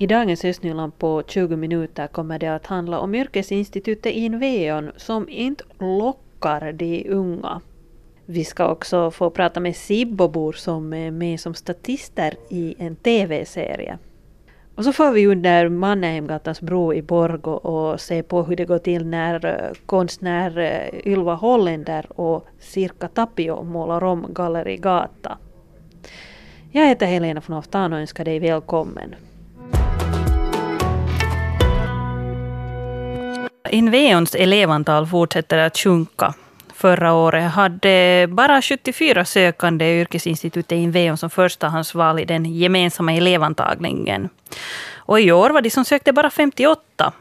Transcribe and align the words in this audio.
I 0.00 0.06
dagens 0.06 0.44
Östnyland 0.44 0.98
på 0.98 1.22
20 1.26 1.56
minuter 1.56 2.06
kommer 2.06 2.38
det 2.38 2.54
att 2.54 2.66
handla 2.66 2.98
om 2.98 3.14
yrkesinstitutet 3.14 4.12
Inveon 4.12 4.90
som 4.96 5.28
inte 5.28 5.64
lockar 5.78 6.72
de 6.72 7.08
unga. 7.08 7.60
Vi 8.26 8.44
ska 8.44 8.68
också 8.68 9.10
få 9.10 9.30
prata 9.30 9.60
med 9.60 9.76
Sibbobor 9.76 10.52
som 10.52 10.92
är 10.92 11.10
med 11.10 11.40
som 11.40 11.54
statister 11.54 12.34
i 12.48 12.74
en 12.78 12.96
TV-serie. 12.96 13.98
Och 14.74 14.84
så 14.84 14.92
får 14.92 15.10
vi 15.10 15.26
under 15.26 15.68
Mannerheimgatans 15.68 16.60
bro 16.60 16.94
i 16.94 17.02
Borgo 17.02 17.50
och 17.50 18.00
se 18.00 18.22
på 18.22 18.42
hur 18.42 18.56
det 18.56 18.64
går 18.64 18.78
till 18.78 19.06
när 19.06 19.44
eh, 19.44 19.72
konstnär 19.86 20.58
eh, 20.58 21.12
Ylva 21.12 21.34
Holländer 21.34 22.20
och 22.20 22.46
Sirka 22.58 23.08
Tapio 23.08 23.62
målar 23.62 24.04
om 24.04 24.26
Galleri 24.34 24.76
Gata. 24.76 25.38
Jag 26.70 26.86
heter 26.86 27.06
Helena 27.06 27.42
von 27.46 27.56
Oftan 27.56 27.92
och 27.92 27.98
önskar 27.98 28.24
dig 28.24 28.38
välkommen. 28.38 29.14
Inveons 33.70 34.34
elevantal 34.34 35.06
fortsätter 35.06 35.58
att 35.58 35.78
sjunka. 35.78 36.34
Förra 36.74 37.12
året 37.12 37.50
hade 37.50 38.26
bara 38.30 38.62
74 38.62 39.24
sökande 39.24 40.00
yrkesinstitutet 40.00 40.72
Inveon 40.72 41.16
som 41.16 41.30
förstahandsval 41.30 42.20
i 42.20 42.24
den 42.24 42.44
gemensamma 42.44 43.12
elevantagningen. 43.12 44.28
Och 44.96 45.20
i 45.20 45.32
år 45.32 45.50
var 45.50 45.60
de 45.60 45.70
som 45.70 45.84
sökte 45.84 46.12
bara 46.12 46.30
58. 46.30 47.12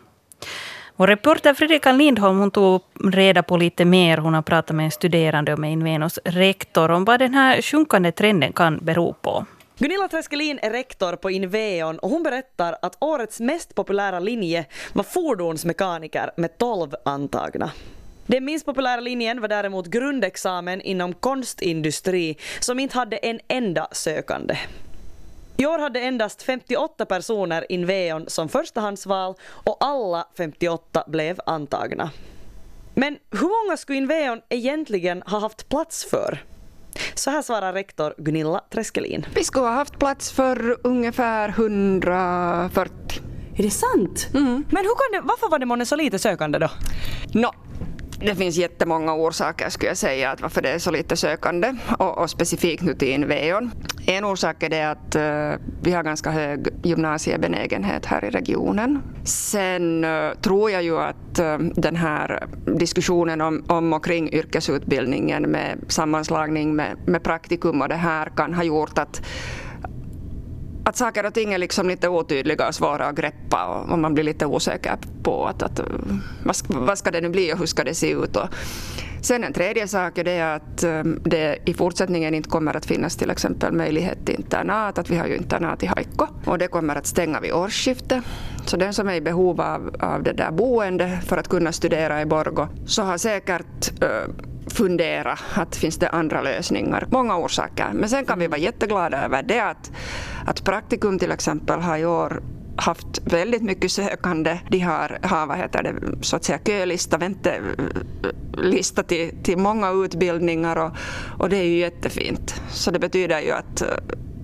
Vår 0.95 1.07
reporter 1.07 1.53
Fredrika 1.53 1.91
Lindholm 1.91 2.39
hon 2.39 2.51
tog 2.51 2.81
reda 3.03 3.43
på 3.43 3.57
lite 3.57 3.85
mer. 3.85 4.17
Hon 4.17 4.33
har 4.33 4.41
pratat 4.41 4.75
med 4.75 4.85
en 4.85 4.91
studerande 4.91 5.53
och 5.53 5.59
med 5.59 5.71
Invenos 5.71 6.19
rektor 6.25 6.91
om 6.91 7.05
vad 7.05 7.19
den 7.19 7.33
här 7.33 7.61
sjunkande 7.61 8.11
trenden 8.11 8.53
kan 8.53 8.77
bero 8.77 9.13
på. 9.13 9.45
Gunilla 9.81 10.07
Treskelin 10.07 10.59
är 10.61 10.71
rektor 10.71 11.15
på 11.15 11.31
Inveon 11.31 11.99
och 11.99 12.09
hon 12.09 12.23
berättar 12.23 12.77
att 12.81 12.97
årets 12.99 13.39
mest 13.39 13.75
populära 13.75 14.19
linje 14.19 14.65
var 14.93 15.03
fordonsmekaniker 15.03 16.31
med 16.37 16.57
12 16.57 16.95
antagna. 17.05 17.71
Den 18.25 18.45
minst 18.45 18.65
populära 18.65 18.99
linjen 18.99 19.41
var 19.41 19.47
däremot 19.47 19.87
grundexamen 19.87 20.81
inom 20.81 21.13
konstindustri 21.13 22.37
som 22.59 22.79
inte 22.79 22.97
hade 22.97 23.17
en 23.17 23.39
enda 23.47 23.87
sökande. 23.91 24.57
I 25.57 25.65
år 25.65 25.79
hade 25.79 25.99
endast 25.99 26.41
58 26.41 27.05
personer 27.05 27.71
Inveon 27.71 28.25
som 28.27 28.49
förstahandsval 28.49 29.35
och 29.43 29.77
alla 29.79 30.27
58 30.37 31.03
blev 31.07 31.39
antagna. 31.45 32.11
Men 32.95 33.17
hur 33.31 33.65
många 33.65 33.77
skulle 33.77 33.97
Inveon 33.97 34.41
egentligen 34.49 35.21
ha 35.21 35.39
haft 35.39 35.69
plats 35.69 36.09
för? 36.09 36.39
Så 37.13 37.29
här 37.29 37.41
svarar 37.41 37.73
rektor 37.73 38.13
Gunilla 38.17 38.61
Treskelin. 38.73 39.25
Vi 39.35 39.43
skulle 39.43 39.65
ha 39.65 39.73
haft 39.73 39.99
plats 39.99 40.31
för 40.31 40.77
ungefär 40.83 41.49
140. 41.49 42.93
Är 43.55 43.63
det 43.63 43.69
sant? 43.69 44.27
Mm. 44.33 44.63
Men 44.69 44.83
hur 44.83 44.95
kan 44.95 45.21
det, 45.21 45.27
varför 45.27 45.49
var 45.49 45.59
det 45.59 45.65
månne 45.65 45.85
så 45.85 45.95
lite 45.95 46.19
sökande 46.19 46.59
då? 46.59 46.69
No, 47.33 47.51
det 48.19 48.35
finns 48.35 48.57
jättemånga 48.57 49.13
orsaker 49.13 49.69
skulle 49.69 49.89
jag 49.89 49.97
säga 49.97 50.31
att 50.31 50.41
varför 50.41 50.61
det 50.61 50.69
är 50.69 50.79
så 50.79 50.91
lite 50.91 51.15
sökande 51.15 51.75
och, 51.97 52.17
och 52.17 52.29
specifikt 52.29 52.83
nu 52.83 52.93
till 52.93 53.07
Inveon. 53.07 53.71
En 54.05 54.25
orsak 54.25 54.63
är 54.63 54.69
det 54.69 54.83
att 54.83 55.15
uh, 55.15 55.65
vi 55.81 55.91
har 55.91 56.03
ganska 56.03 56.31
hög 56.31 56.67
gymnasiebenägenhet 56.83 58.05
här 58.05 58.25
i 58.25 58.29
regionen. 58.29 59.01
Sen 59.23 60.03
uh, 60.03 60.33
tror 60.41 60.71
jag 60.71 60.83
ju 60.83 60.99
att 60.99 61.39
uh, 61.39 61.57
den 61.59 61.95
här 61.95 62.47
diskussionen 62.65 63.41
om, 63.41 63.63
om 63.67 63.93
och 63.93 64.05
kring 64.05 64.33
yrkesutbildningen 64.33 65.43
med 65.43 65.77
sammanslagning 65.87 66.75
med, 66.75 66.97
med 67.05 67.23
praktikum 67.23 67.81
och 67.81 67.89
det 67.89 67.95
här 67.95 68.31
kan 68.35 68.53
ha 68.53 68.63
gjort 68.63 68.97
att 68.97 69.21
att 70.83 70.95
saker 70.95 71.25
och 71.25 71.33
ting 71.33 71.53
är 71.53 71.57
liksom 71.57 71.87
lite 71.87 72.09
otydliga 72.09 72.67
och 72.67 72.75
svåra 72.75 73.05
att 73.05 73.15
greppa 73.15 73.65
och, 73.65 73.91
och 73.91 73.99
man 73.99 74.13
blir 74.13 74.23
lite 74.23 74.45
osäker 74.45 74.97
på 75.23 75.45
att, 75.45 75.63
att 75.63 75.79
eh, 75.79 75.85
vad, 76.43 76.55
vad, 76.67 76.97
ska 76.97 77.11
det 77.11 77.21
nu 77.21 77.29
bli 77.29 77.53
och 77.53 77.57
hur 77.57 77.65
ska 77.65 77.83
det 77.83 77.93
se 77.93 78.11
ut. 78.11 78.35
Och 78.35 78.47
sen 79.21 79.43
en 79.43 79.53
tredje 79.53 79.87
sak 79.87 80.17
är 80.17 80.23
det 80.23 80.41
att 80.41 80.83
eh, 80.83 81.03
det 81.03 81.57
i 81.65 81.73
fortsättningen 81.73 82.35
inte 82.35 82.49
kommer 82.49 82.77
att 82.77 82.85
finnas 82.85 83.15
till 83.15 83.29
exempel 83.29 83.73
möjlighet 83.73 84.25
till 84.25 84.35
internat, 84.35 84.97
att 84.97 85.09
vi 85.09 85.17
har 85.17 85.27
ju 85.27 85.35
internat 85.35 85.83
i 85.83 85.85
Haikko 85.85 86.27
och 86.45 86.57
det 86.57 86.67
kommer 86.67 86.95
att 86.95 87.05
stänga 87.05 87.39
vid 87.39 87.53
årsskiftet. 87.53 88.23
Så 88.65 88.77
den 88.77 88.93
som 88.93 89.09
är 89.09 89.13
i 89.13 89.21
behov 89.21 89.61
av, 89.61 89.95
av 89.99 90.23
det 90.23 90.33
där 90.33 90.51
boende 90.51 91.19
för 91.25 91.37
att 91.37 91.47
kunna 91.47 91.71
studera 91.71 92.21
i 92.21 92.25
Borgo 92.25 92.67
så 92.85 93.01
har 93.01 93.17
säkert 93.17 94.03
uh, 94.03 94.33
fundera 94.69 95.37
att 95.53 95.75
finns 95.75 95.97
det 95.97 96.09
andra 96.09 96.41
lösningar. 96.41 97.07
Många 97.11 97.37
orsaker. 97.37 97.89
Men 97.93 98.09
sen 98.09 98.25
kan 98.25 98.39
vi 98.39 98.47
vara 98.47 98.59
jätteglada 98.59 99.25
över 99.25 99.43
det 99.43 99.59
att, 99.59 99.91
att 100.45 100.63
praktikum 100.63 101.19
till 101.19 101.31
exempel 101.31 101.79
har 101.79 101.97
i 101.97 102.05
år 102.05 102.43
haft 102.75 103.19
väldigt 103.23 103.61
mycket 103.61 103.91
sökande. 103.91 104.59
De 104.69 104.79
har, 104.79 105.19
har 105.23 105.47
vad 105.47 105.57
heter 105.57 105.83
det, 105.83 105.93
så 106.21 106.35
att 106.35 106.43
säga 106.43 106.59
kölista, 106.65 107.17
väntelista 107.17 109.03
till, 109.03 109.31
till 109.43 109.57
många 109.57 109.91
utbildningar 109.91 110.75
och, 110.75 110.91
och 111.39 111.49
det 111.49 111.57
är 111.57 111.63
ju 111.63 111.77
jättefint. 111.77 112.61
Så 112.71 112.91
det 112.91 112.99
betyder 112.99 113.39
ju 113.39 113.51
att 113.51 113.83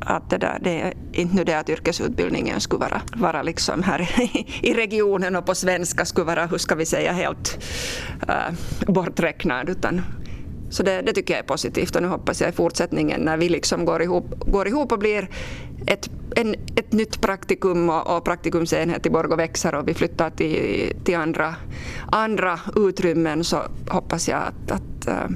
att 0.02 0.30
det, 0.30 0.38
där, 0.38 0.60
det 0.62 0.82
är 0.82 0.94
inte 1.12 1.36
nu 1.36 1.44
det 1.44 1.54
att 1.54 1.70
yrkesutbildningen 1.70 2.62
skulle 2.62 2.80
vara, 2.80 3.02
vara 3.16 3.44
liksom 3.44 3.84
här 3.84 4.10
i 4.62 4.74
regionen 4.74 5.36
och 5.36 5.46
på 5.46 5.56
svenska 5.56 6.06
skulle 6.06 6.26
vara, 6.26 6.46
hur 6.46 6.58
ska 6.58 6.76
vi 6.76 6.86
säga, 6.86 7.12
helt 7.12 7.64
äh, 8.28 8.54
borträknad. 8.88 9.70
Utan, 9.70 10.02
så 10.70 10.84
det, 10.84 11.02
det, 11.02 11.14
tycker 11.14 11.34
jag 11.34 11.40
är 11.40 11.48
positivt 11.48 11.96
och 11.96 12.02
nu 12.02 12.08
hoppas 12.08 12.42
jag 12.42 12.50
i 12.50 12.54
fortsättningen 12.54 13.22
när 13.22 13.38
vi 13.38 13.50
liksom 13.50 13.86
går 13.86 14.02
ihop, 14.02 14.40
går 14.40 14.68
ihop 14.68 14.92
och 14.92 15.00
blir 15.00 15.30
ett, 15.88 16.10
en, 16.36 16.56
ett 16.76 16.94
nytt 16.94 17.22
praktikum 17.22 17.90
och, 17.90 18.18
och 18.18 18.26
praktikumsenhet 18.26 19.06
i 19.06 19.10
Borgå 19.10 19.36
växer 19.36 19.76
och 19.76 19.88
vi 19.88 19.94
flyttar 19.94 20.30
till, 20.30 20.94
till 21.04 21.16
andra, 21.16 21.56
andra 22.12 22.60
utrymmen 22.76 23.44
så 23.44 23.62
hoppas 23.90 24.28
jag 24.28 24.40
att, 24.40 24.72
att 24.72 25.08
äh, 25.08 25.30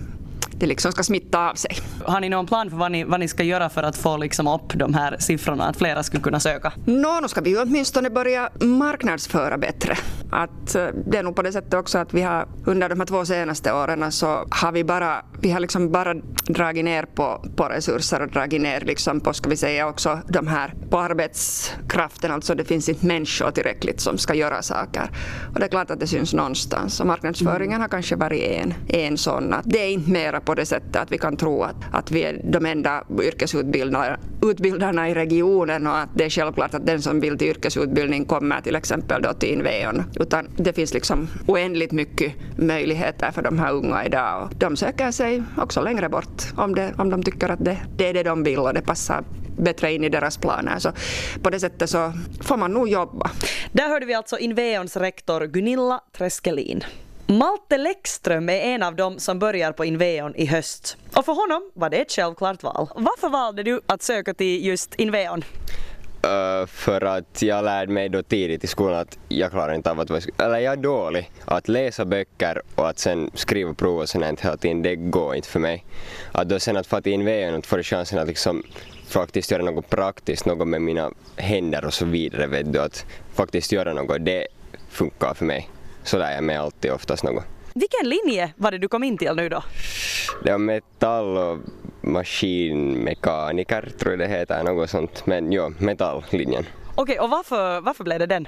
det 0.60 0.66
liksom 0.66 0.92
ska 0.92 1.04
smitta 1.04 1.50
av 1.50 1.56
sig. 1.56 1.72
Har 2.06 2.20
ni 2.20 2.30
någon 2.30 2.48
plan 2.48 2.70
för 2.70 2.78
vad 2.78 2.92
ni, 2.92 3.04
vad 3.04 3.20
ni 3.20 3.28
ska 3.28 3.44
göra 3.44 3.70
för 3.70 3.84
att 3.84 3.98
få 3.98 4.18
liksom 4.18 4.48
upp 4.48 4.74
de 4.76 4.94
här 4.94 5.18
siffrorna, 5.20 5.64
att 5.64 5.78
flera 5.78 6.04
skulle 6.04 6.24
kunna 6.24 6.40
söka? 6.40 6.74
Nå, 6.86 7.20
nu 7.22 7.28
ska 7.28 7.42
vi 7.42 7.50
ju 7.50 7.62
åtminstone 7.62 8.10
börja 8.10 8.50
marknadsföra 8.60 9.58
bättre. 9.58 9.98
Att, 10.32 10.76
eh, 10.76 10.88
det 11.06 11.18
är 11.18 11.24
nog 11.24 11.36
på 11.36 11.42
det 11.42 11.52
sättet 11.52 11.74
också 11.74 11.98
att 11.98 12.14
vi 12.14 12.22
har 12.22 12.48
under 12.66 12.90
de 12.90 13.00
här 13.00 13.08
två 13.08 13.26
senaste 13.26 13.74
åren 13.74 14.12
så 14.12 14.46
har 14.50 14.72
vi 14.72 14.84
bara, 14.84 15.26
vi 15.42 15.52
har 15.52 15.60
liksom 15.60 15.92
bara 15.92 16.14
dragit 16.48 16.86
ner 16.86 17.04
på, 17.04 17.46
på 17.56 17.64
resurser 17.64 18.22
och 18.22 18.30
dragit 18.30 18.62
ner 18.62 18.82
liksom 18.82 19.20
på, 19.20 19.34
ska 19.34 19.50
vi 19.50 19.58
säga 19.58 19.88
också, 19.88 20.20
de 20.28 20.48
här 20.48 20.74
på 20.90 21.00
arbetskraften, 21.00 22.32
alltså 22.32 22.56
det 22.56 22.66
finns 22.66 22.90
inte 22.90 23.06
människor 23.06 23.52
tillräckligt 23.52 24.00
som 24.02 24.18
ska 24.18 24.34
göra 24.34 24.62
saker. 24.62 25.10
Och 25.54 25.60
det 25.60 25.66
är 25.66 25.70
klart 25.70 25.92
att 25.92 26.00
det 26.00 26.08
syns 26.08 26.34
någonstans 26.34 27.00
och 27.00 27.08
marknadsföringen 27.08 27.72
mm. 27.72 27.82
har 27.82 27.88
kanske 27.88 28.16
varit 28.16 28.42
en, 28.42 28.74
en 28.88 29.18
sån 29.18 29.54
att 29.54 29.66
det 29.66 29.80
är 29.80 29.90
inte 29.90 30.12
mera 30.12 30.40
på 30.40 30.56
det 30.56 30.66
sättet 30.66 30.96
att 30.96 31.12
vi 31.12 31.18
kan 31.18 31.38
tro 31.38 31.64
att, 31.64 31.76
att 31.92 32.12
vi 32.12 32.24
är 32.24 32.42
de 32.44 32.66
enda 32.66 33.04
yrkesutbildarna 33.22 35.10
i 35.10 35.14
regionen 35.14 35.88
och 35.88 35.98
att 35.98 36.10
det 36.14 36.26
är 36.26 36.30
självklart 36.30 36.74
att 36.74 36.86
den 36.86 37.02
som 37.02 37.20
vill 37.20 37.38
till 37.38 37.48
yrkesutbildning 37.48 38.26
kommer 38.26 38.62
till 38.62 38.76
exempel 38.76 39.22
då 39.22 39.34
till 39.34 39.50
Inveon. 39.50 40.04
Utan 40.20 40.50
det 40.56 40.74
finns 40.74 40.94
liksom 40.94 41.28
oändligt 41.48 41.92
mycket 41.92 42.34
möjligheter 42.58 43.32
för 43.32 43.42
de 43.42 43.60
här 43.60 43.74
unga 43.74 44.06
idag 44.06 44.44
och 44.44 44.56
de 44.56 44.78
söker 44.78 45.12
sig 45.12 45.44
också 45.58 45.82
längre 45.82 46.10
bort 46.10 46.44
om, 46.58 46.76
det, 46.76 46.94
om 46.98 47.10
de 47.10 47.24
tycker 47.24 47.50
att 47.50 47.66
det, 47.66 47.78
det 47.98 48.08
är 48.10 48.14
det 48.14 48.24
de 48.24 48.44
vill 48.44 48.60
och 48.60 48.74
det 48.74 48.82
passar 48.82 49.24
bättre 49.58 49.94
in 49.94 50.04
i 50.04 50.10
deras 50.10 50.38
planer. 50.38 50.80
Så 50.80 50.92
på 51.42 51.50
det 51.50 51.60
sättet 51.60 51.90
så 51.90 52.14
får 52.42 52.58
man 52.58 52.74
nog 52.74 52.90
jobba. 52.90 53.32
Där 53.72 53.90
hörde 53.90 54.06
vi 54.06 54.14
alltså 54.14 54.38
Inveons 54.38 54.98
rektor 54.98 55.46
Gunilla 55.46 56.02
Treskelin. 56.18 56.84
Malte 57.28 57.78
Läckström 57.78 58.50
är 58.50 58.62
en 58.62 58.84
av 58.84 58.96
dem 58.96 59.20
som 59.20 59.40
börjar 59.40 59.72
på 59.72 59.86
Inveon 59.86 60.36
i 60.36 60.46
höst. 60.46 60.98
Och 61.16 61.26
för 61.26 61.34
honom 61.34 61.72
var 61.74 61.90
det 61.90 61.98
ett 61.98 62.12
självklart 62.12 62.64
val. 62.64 62.90
Varför 62.96 63.30
valde 63.30 63.64
du 63.64 63.82
att 63.86 64.02
söka 64.02 64.34
till 64.34 64.66
just 64.66 64.96
Inveon? 64.96 65.44
Uh, 66.26 66.66
för 66.66 67.06
att 67.06 67.42
jag 67.42 67.66
lärde 67.66 67.92
mig 67.92 68.10
då 68.10 68.24
tidigt 68.24 68.64
i 68.64 68.68
skolan 68.68 69.00
att 69.00 69.18
jag 69.28 69.52
klarar 69.52 69.74
inte 69.74 69.92
av 69.92 70.00
att 70.00 70.10
vara, 70.10 70.22
eller 70.38 70.60
jag 70.60 70.74
är 70.74 70.78
dålig. 70.78 71.32
Att 71.46 71.68
läsa 71.68 72.06
böcker 72.06 72.62
och 72.76 72.90
att 72.90 73.00
sen 73.00 73.32
skriva 73.34 73.74
prov 73.74 74.00
och 74.00 74.10
sånt 74.10 74.42
hela 74.42 74.58
tiden, 74.58 74.82
det 74.82 74.96
går 74.96 75.36
inte 75.36 75.48
för 75.48 75.60
mig. 75.60 75.86
Att 76.32 76.50
då 76.50 76.60
sen 76.60 76.78
att 76.78 76.88
få 76.88 76.98
in 76.98 77.14
Inveon 77.14 77.56
och 77.56 77.66
få 77.66 77.84
chansen 77.84 78.20
att 78.20 78.28
liksom 78.28 78.64
faktiskt 79.08 79.52
göra 79.52 79.64
något 79.64 79.90
praktiskt, 79.90 80.46
något 80.46 80.68
med 80.68 80.82
mina 80.82 81.12
händer 81.36 81.86
och 81.86 81.94
så 81.94 82.06
vidare, 82.06 82.48
vet 82.48 82.74
du, 82.74 82.80
att 82.80 83.06
faktiskt 83.34 83.72
göra 83.72 83.94
något, 83.94 84.26
det 84.26 84.48
funkar 84.90 85.34
för 85.34 85.46
mig 85.46 85.70
så 86.04 86.18
lär 86.18 86.32
jag 86.32 86.44
mig 86.44 86.56
alltid 86.56 86.92
oftast 86.92 87.24
något. 87.24 87.44
Vilken 87.80 88.10
linje 88.10 88.54
var 88.56 88.72
det 88.72 88.78
du 88.78 88.88
kom 88.88 89.04
in 89.04 89.18
till 89.18 89.36
nu 89.36 89.50
då? 89.50 89.64
Det 90.44 90.52
var 90.52 90.58
metall 90.58 91.38
och 91.38 91.58
maskinmekaniker 92.02 93.92
tror 94.00 94.12
jag 94.12 94.20
det 94.20 94.28
heter, 94.28 94.64
något 94.64 94.90
sånt. 94.90 95.26
Men 95.26 95.52
jo, 95.52 95.74
metalllinjen. 95.78 96.66
Okej, 96.96 97.04
okay, 97.04 97.18
och 97.18 97.30
varför, 97.30 97.82
varför 97.82 98.04
blev 98.04 98.20
det 98.20 98.26
den? 98.26 98.48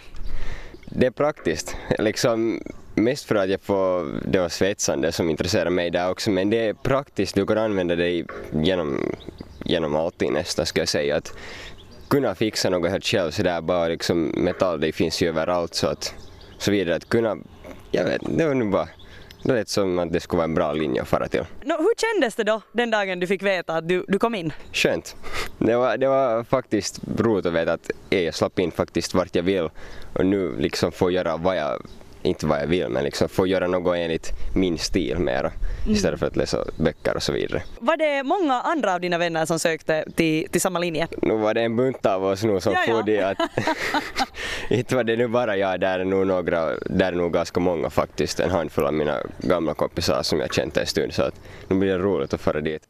Det 0.86 1.06
är 1.06 1.12
praktiskt. 1.12 1.76
Liksom, 2.00 2.62
mest 2.96 3.26
för 3.26 3.36
att 3.36 3.50
jag 3.50 3.62
får, 3.62 4.20
det 4.26 4.40
var 4.40 4.50
svetsande 4.50 5.12
som 5.12 5.30
intresserar 5.30 5.70
mig 5.70 5.90
där 5.90 6.10
också, 6.12 6.32
men 6.32 6.50
det 6.50 6.68
är 6.68 6.74
praktiskt, 6.74 7.36
du 7.36 7.46
kan 7.46 7.58
använda 7.58 7.96
det 7.96 8.26
genom, 8.52 9.16
genom 9.66 9.96
allting 9.96 10.34
nästan 10.34 10.66
ska 10.66 10.82
jag 10.82 10.90
säga. 10.90 11.18
Att 11.18 11.34
kunna 12.08 12.36
fixa 12.36 12.70
något 12.70 12.92
helt 12.92 13.06
själv 13.06 13.32
sådär 13.32 13.62
bara 13.62 13.88
liksom 13.88 14.34
metall 14.38 14.80
det 14.80 14.92
finns 14.92 15.22
ju 15.22 15.30
överallt 15.30 15.74
så 15.74 15.88
att 15.88 16.14
så 16.58 16.72
vidare 16.72 16.96
att 16.96 17.10
kunna, 17.10 17.38
jag 17.92 18.04
vet 18.04 18.22
det 18.38 18.46
var 18.46 18.54
nu 18.54 18.66
bara 18.66 18.88
det 19.44 19.54
lät 19.54 19.70
som 19.70 20.00
att 20.00 20.14
det 20.14 20.20
skulle 20.20 20.38
vara 20.38 20.46
en 20.46 20.54
bra 20.56 20.74
linje 20.74 21.02
att 21.02 21.08
fara 21.08 21.28
till. 21.28 21.46
No, 21.64 21.74
hur 21.78 21.94
kändes 21.98 22.36
det 22.36 22.44
då 22.44 22.62
den 22.72 22.92
dagen 22.92 23.20
du 23.20 23.28
fick 23.28 23.44
veta 23.44 23.76
att 23.76 23.88
du, 23.88 24.06
du 24.08 24.20
kom 24.20 24.36
in? 24.36 24.54
Skönt. 24.74 25.16
Det 25.58 25.76
var, 25.76 25.98
det 25.98 26.08
var 26.08 26.44
faktiskt 26.44 27.00
roligt 27.18 27.46
att 27.46 27.54
veta 27.54 27.74
att 27.74 27.92
jag 28.10 28.34
slapp 28.34 28.60
in 28.60 28.72
faktiskt 28.72 29.14
vart 29.14 29.36
jag 29.36 29.44
vill 29.44 29.70
och 30.14 30.26
nu 30.26 30.56
liksom 30.58 30.92
få 30.92 31.12
göra 31.12 31.38
vad 31.38 31.58
jag 31.58 31.82
inte 32.22 32.46
vad 32.46 32.62
jag 32.62 32.68
vill, 32.68 32.90
men 32.90 33.04
liksom 33.04 33.30
få 33.30 33.48
göra 33.48 33.68
något 33.68 33.96
enligt 33.96 34.34
min 34.56 34.78
stil 34.78 35.20
mera 35.20 35.40
mm. 35.40 35.96
istället 35.96 36.20
för 36.20 36.28
att 36.28 36.36
läsa 36.36 36.66
böcker 36.76 37.16
och 37.16 37.24
så 37.24 37.32
vidare. 37.32 37.64
Var 37.80 37.98
det 37.98 38.24
många 38.24 38.62
andra 38.62 38.94
av 38.94 39.02
dina 39.02 39.18
vänner 39.18 39.46
som 39.46 39.60
sökte 39.60 40.06
till, 40.16 40.50
till 40.50 40.62
samma 40.62 40.80
linje? 40.80 41.08
Nu 41.22 41.34
var 41.34 41.54
det 41.54 41.62
en 41.62 41.76
bunt 41.76 42.06
av 42.06 42.26
oss 42.26 42.44
nu 42.44 42.60
som 42.60 42.76
for 42.86 43.04
dit 43.04 43.22
att 43.22 43.38
inte 44.70 44.96
var 44.96 45.04
det 45.04 45.16
nu 45.16 45.28
bara 45.28 45.58
jag, 45.58 45.80
där 45.80 46.00
är 46.00 46.06
nog 46.06 46.28
några, 46.28 46.76
där 46.76 47.12
är 47.12 47.16
nog 47.16 47.34
ganska 47.34 47.60
många 47.60 47.90
faktiskt, 47.90 48.40
en 48.40 48.50
handfull 48.50 48.86
av 48.86 48.94
mina 48.94 49.18
gamla 49.38 49.74
kompisar 49.74 50.24
som 50.24 50.40
jag 50.40 50.54
känt 50.54 50.78
en 50.78 50.86
stund 50.86 51.14
så 51.14 51.24
att 51.24 51.36
nu 51.68 51.76
blir 51.76 51.92
det 51.92 51.98
roligt 51.98 52.34
att 52.34 52.42
fara 52.42 52.62
dit. 52.62 52.82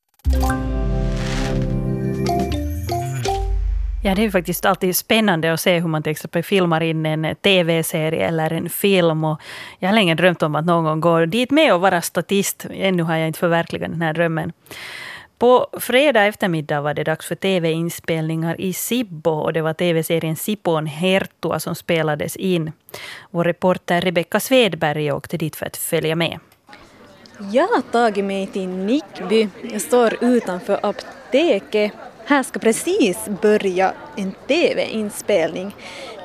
Ja, 4.04 4.16
det 4.16 4.22
är 4.22 4.24
ju 4.24 4.32
faktiskt 4.32 4.66
alltid 4.66 4.96
spännande 4.96 5.54
att 5.54 5.60
se 5.60 5.80
hur 5.80 5.88
man 5.88 6.04
till 6.04 6.12
exempel 6.12 6.44
filmar 6.44 6.84
in 6.84 7.06
en 7.06 7.26
eh, 7.26 7.34
tv-serie 7.34 8.28
eller 8.28 8.54
en 8.54 8.70
film. 8.70 9.24
Och 9.24 9.42
jag 9.80 9.90
har 9.90 9.96
länge 9.96 10.16
drömt 10.16 10.44
om 10.44 10.56
att 10.56 10.66
någon 10.66 10.84
gång 10.84 11.00
gå 11.00 11.26
dit 11.26 11.52
med 11.52 11.74
och 11.74 11.82
vara 11.82 12.02
statist. 12.02 12.66
Ännu 12.72 13.04
har 13.04 13.16
jag 13.16 13.28
inte 13.28 13.40
förverkligat 13.40 13.92
den 13.92 14.02
här 14.02 14.14
drömmen. 14.14 14.52
På 15.40 15.68
fredag 15.80 16.26
eftermiddag 16.26 16.82
var 16.82 16.94
det 16.94 17.04
dags 17.04 17.26
för 17.26 17.36
tv-inspelningar 17.36 18.62
i 18.62 18.74
Sibbo 18.74 19.32
och 19.32 19.54
det 19.54 19.62
var 19.62 19.74
tv-serien 19.74 20.36
Sipon 20.36 20.86
Hertua 20.86 21.60
som 21.60 21.76
spelades 21.76 22.36
in. 22.36 22.72
Vår 23.32 23.44
reporter 23.44 24.02
Rebecka 24.02 24.40
Svedberg 24.40 25.12
åkte 25.12 25.38
dit 25.38 25.56
för 25.56 25.66
att 25.66 25.78
följa 25.78 26.16
med. 26.16 26.40
Jag 27.52 27.68
har 27.68 27.82
tagit 27.82 28.26
mig 28.26 28.48
till 28.48 28.68
Nickby. 28.68 29.48
Jag 29.72 29.82
står 29.82 30.24
utanför 30.24 30.80
apoteket 30.84 31.92
här 32.32 32.44
ska 32.44 32.60
precis 32.60 33.18
börja 33.42 33.94
en 34.16 34.32
TV-inspelning. 34.48 35.76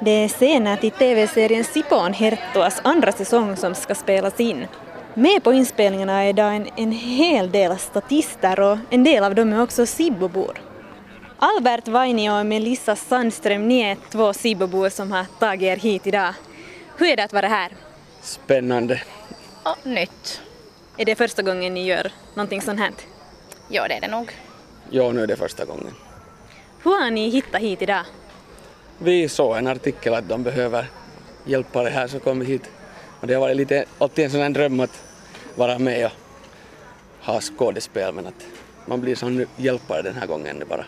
Det 0.00 0.10
är 0.10 0.28
scener 0.28 0.76
till 0.76 0.90
TV-serien 0.90 1.64
Sipon 1.64 2.12
Herttuas 2.12 2.80
andra 2.84 3.12
säsong 3.12 3.56
som 3.56 3.74
ska 3.74 3.94
spelas 3.94 4.40
in. 4.40 4.66
Med 5.14 5.42
på 5.42 5.52
inspelningarna 5.52 6.22
är 6.22 6.28
idag 6.28 6.56
en, 6.56 6.68
en 6.76 6.92
hel 6.92 7.50
del 7.50 7.78
statister 7.78 8.60
och 8.60 8.78
en 8.90 9.04
del 9.04 9.24
av 9.24 9.34
dem 9.34 9.52
är 9.52 9.62
också 9.62 9.86
Sibbobor. 9.86 10.60
Albert 11.38 11.88
Vainio 11.88 12.40
och 12.40 12.46
Melissa 12.46 12.96
Sandström, 12.96 13.68
ni 13.68 13.80
är 13.80 13.96
två 14.10 14.32
Sibbobor 14.32 14.88
som 14.88 15.12
har 15.12 15.24
tagit 15.38 15.62
er 15.62 15.76
hit 15.76 16.06
idag. 16.06 16.34
Hur 16.96 17.06
är 17.06 17.16
det 17.16 17.24
att 17.24 17.32
vara 17.32 17.48
här? 17.48 17.72
Spännande. 18.22 19.02
Och 19.62 19.86
nytt. 19.86 20.40
Är 20.96 21.04
det 21.04 21.14
första 21.14 21.42
gången 21.42 21.74
ni 21.74 21.86
gör 21.86 22.12
någonting 22.34 22.62
sånt 22.62 22.80
här? 22.80 22.90
Ja, 23.68 23.88
det 23.88 23.94
är 23.94 24.00
det 24.00 24.08
nog. 24.08 24.45
Ja, 24.90 25.12
nu 25.12 25.22
är 25.22 25.26
det 25.26 25.36
första 25.36 25.64
gången. 25.64 25.94
Hur 26.82 27.02
har 27.02 27.10
ni 27.10 27.28
hittat 27.28 27.60
hit 27.60 27.82
idag? 27.82 28.04
Vi 28.98 29.28
såg 29.28 29.56
en 29.56 29.66
artikel 29.66 30.14
att 30.14 30.28
de 30.28 30.42
behöver 30.42 30.86
hjälpare 31.44 31.88
här 31.88 32.08
så 32.08 32.20
kom 32.20 32.40
vi 32.40 32.46
hit. 32.46 32.70
Och 33.20 33.26
det 33.26 33.34
har 33.34 33.40
varit 33.40 33.56
lite, 33.56 33.84
alltid 33.98 34.24
en 34.24 34.30
sån 34.30 34.40
här 34.40 34.50
dröm 34.50 34.80
att 34.80 35.02
vara 35.54 35.78
med 35.78 36.06
och 36.06 36.12
ha 37.26 37.40
skådespel 37.40 38.14
men 38.14 38.26
att 38.26 38.46
man 38.86 39.00
blir 39.00 39.14
som 39.14 39.46
hjälpare 39.56 40.02
den 40.02 40.14
här 40.14 40.26
gången 40.26 40.62
bara. 40.68 40.84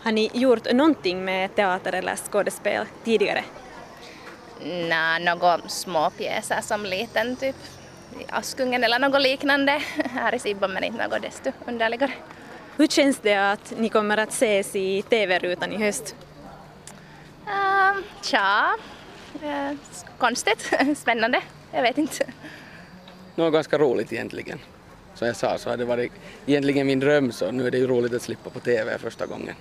Har 0.00 0.12
ni 0.12 0.30
gjort 0.34 0.72
någonting 0.72 1.24
med 1.24 1.54
teater 1.54 1.92
eller 1.92 2.16
skådespel 2.16 2.86
tidigare? 3.04 3.44
Nej, 4.64 5.24
några 5.24 5.58
små 5.68 6.10
pjäser 6.10 6.60
som 6.60 6.84
liten 6.84 7.36
typ 7.36 7.56
Askungen 8.28 8.84
eller 8.84 8.98
något 8.98 9.22
liknande 9.22 9.82
här 10.14 10.34
i 10.34 10.38
Sibbo 10.38 10.68
men 10.68 10.84
inte 10.84 11.08
något 11.08 11.22
desto 11.22 11.52
underligare. 11.66 12.12
Hur 12.78 12.86
känns 12.86 13.18
det 13.18 13.34
att 13.34 13.72
ni 13.78 13.88
kommer 13.88 14.16
att 14.16 14.28
ses 14.28 14.76
i 14.76 15.02
TV-rutan 15.02 15.72
i 15.72 15.76
höst? 15.76 16.14
Uh, 17.46 18.02
tja, 18.22 18.76
uh, 19.44 19.76
konstigt, 20.18 20.72
spännande, 20.96 21.42
jag 21.72 21.82
vet 21.82 21.98
inte. 21.98 22.26
Något 23.34 23.52
ganska 23.52 23.78
roligt 23.78 24.12
egentligen. 24.12 24.58
Som 25.14 25.26
jag 25.26 25.36
sa 25.36 25.58
så 25.58 25.70
har 25.70 25.76
det 25.76 25.84
varit 25.84 26.12
egentligen 26.46 26.86
min 26.86 27.00
dröm 27.00 27.32
så 27.32 27.50
nu 27.50 27.66
är 27.66 27.70
det 27.70 27.78
ju 27.78 27.86
roligt 27.86 28.12
att 28.12 28.22
slippa 28.22 28.50
på 28.50 28.60
TV 28.60 28.98
första 28.98 29.26
gången. 29.26 29.54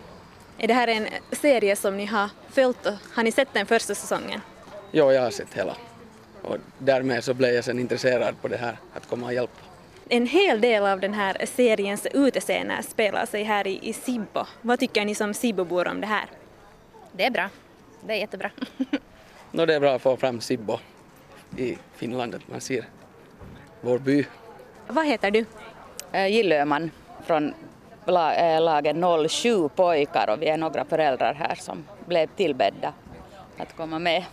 Är 0.57 0.67
det 0.67 0.73
här 0.73 0.87
en 0.87 1.07
serie 1.31 1.75
som 1.75 1.97
ni 1.97 2.05
har 2.05 2.29
följt? 2.49 2.87
Har 3.13 3.23
ni 3.23 3.31
sett 3.31 3.53
den 3.53 3.65
första 3.65 3.95
säsongen? 3.95 4.41
Ja, 4.91 5.13
jag 5.13 5.21
har 5.21 5.31
sett 5.31 5.53
hela. 5.53 5.77
Och 6.41 6.57
därmed 6.77 7.23
så 7.23 7.33
blev 7.33 7.53
jag 7.53 7.63
sen 7.63 7.79
intresserad 7.79 8.41
på 8.41 8.47
det 8.47 8.57
här, 8.57 8.77
att 8.93 9.09
komma 9.09 9.25
och 9.25 9.33
hjälpa. 9.33 9.66
En 10.09 10.25
hel 10.25 10.61
del 10.61 10.85
av 10.85 10.99
den 10.99 11.13
här 11.13 11.45
seriens 11.45 12.07
utescener 12.13 12.81
spelar 12.81 13.25
sig 13.25 13.43
här 13.43 13.67
i, 13.67 13.79
i 13.89 13.93
Sibbo. 13.93 14.45
Vad 14.61 14.79
tycker 14.79 15.05
ni 15.05 15.15
som 15.15 15.33
Sibbobor 15.33 15.87
om 15.87 16.01
det 16.01 16.07
här? 16.07 16.25
Det 17.11 17.25
är 17.25 17.31
bra. 17.31 17.49
Det 18.01 18.13
är 18.13 18.17
jättebra. 18.17 18.51
no, 19.51 19.65
det 19.65 19.75
är 19.75 19.79
bra 19.79 19.95
att 19.95 20.01
få 20.01 20.17
fram 20.17 20.41
Sibbo 20.41 20.79
i 21.57 21.77
Finland, 21.95 22.35
att 22.35 22.47
man 22.47 22.61
ser 22.61 22.85
vår 23.81 23.99
by. 23.99 24.25
Vad 24.87 25.05
heter 25.05 25.31
du? 25.31 25.45
Jill 26.29 26.51
Öhman 26.51 26.91
från 27.25 27.53
äh, 28.07 28.61
lagen 28.61 29.29
07 29.29 29.69
pojkar 29.69 30.29
och 30.29 30.41
vi 30.41 30.47
är 30.47 30.57
några 30.57 30.85
föräldrar 30.85 31.33
här 31.33 31.55
som 31.55 31.85
blev 32.05 32.27
tillbedda 32.27 32.93
att 33.57 33.75
komma 33.75 33.99
med. 33.99 34.25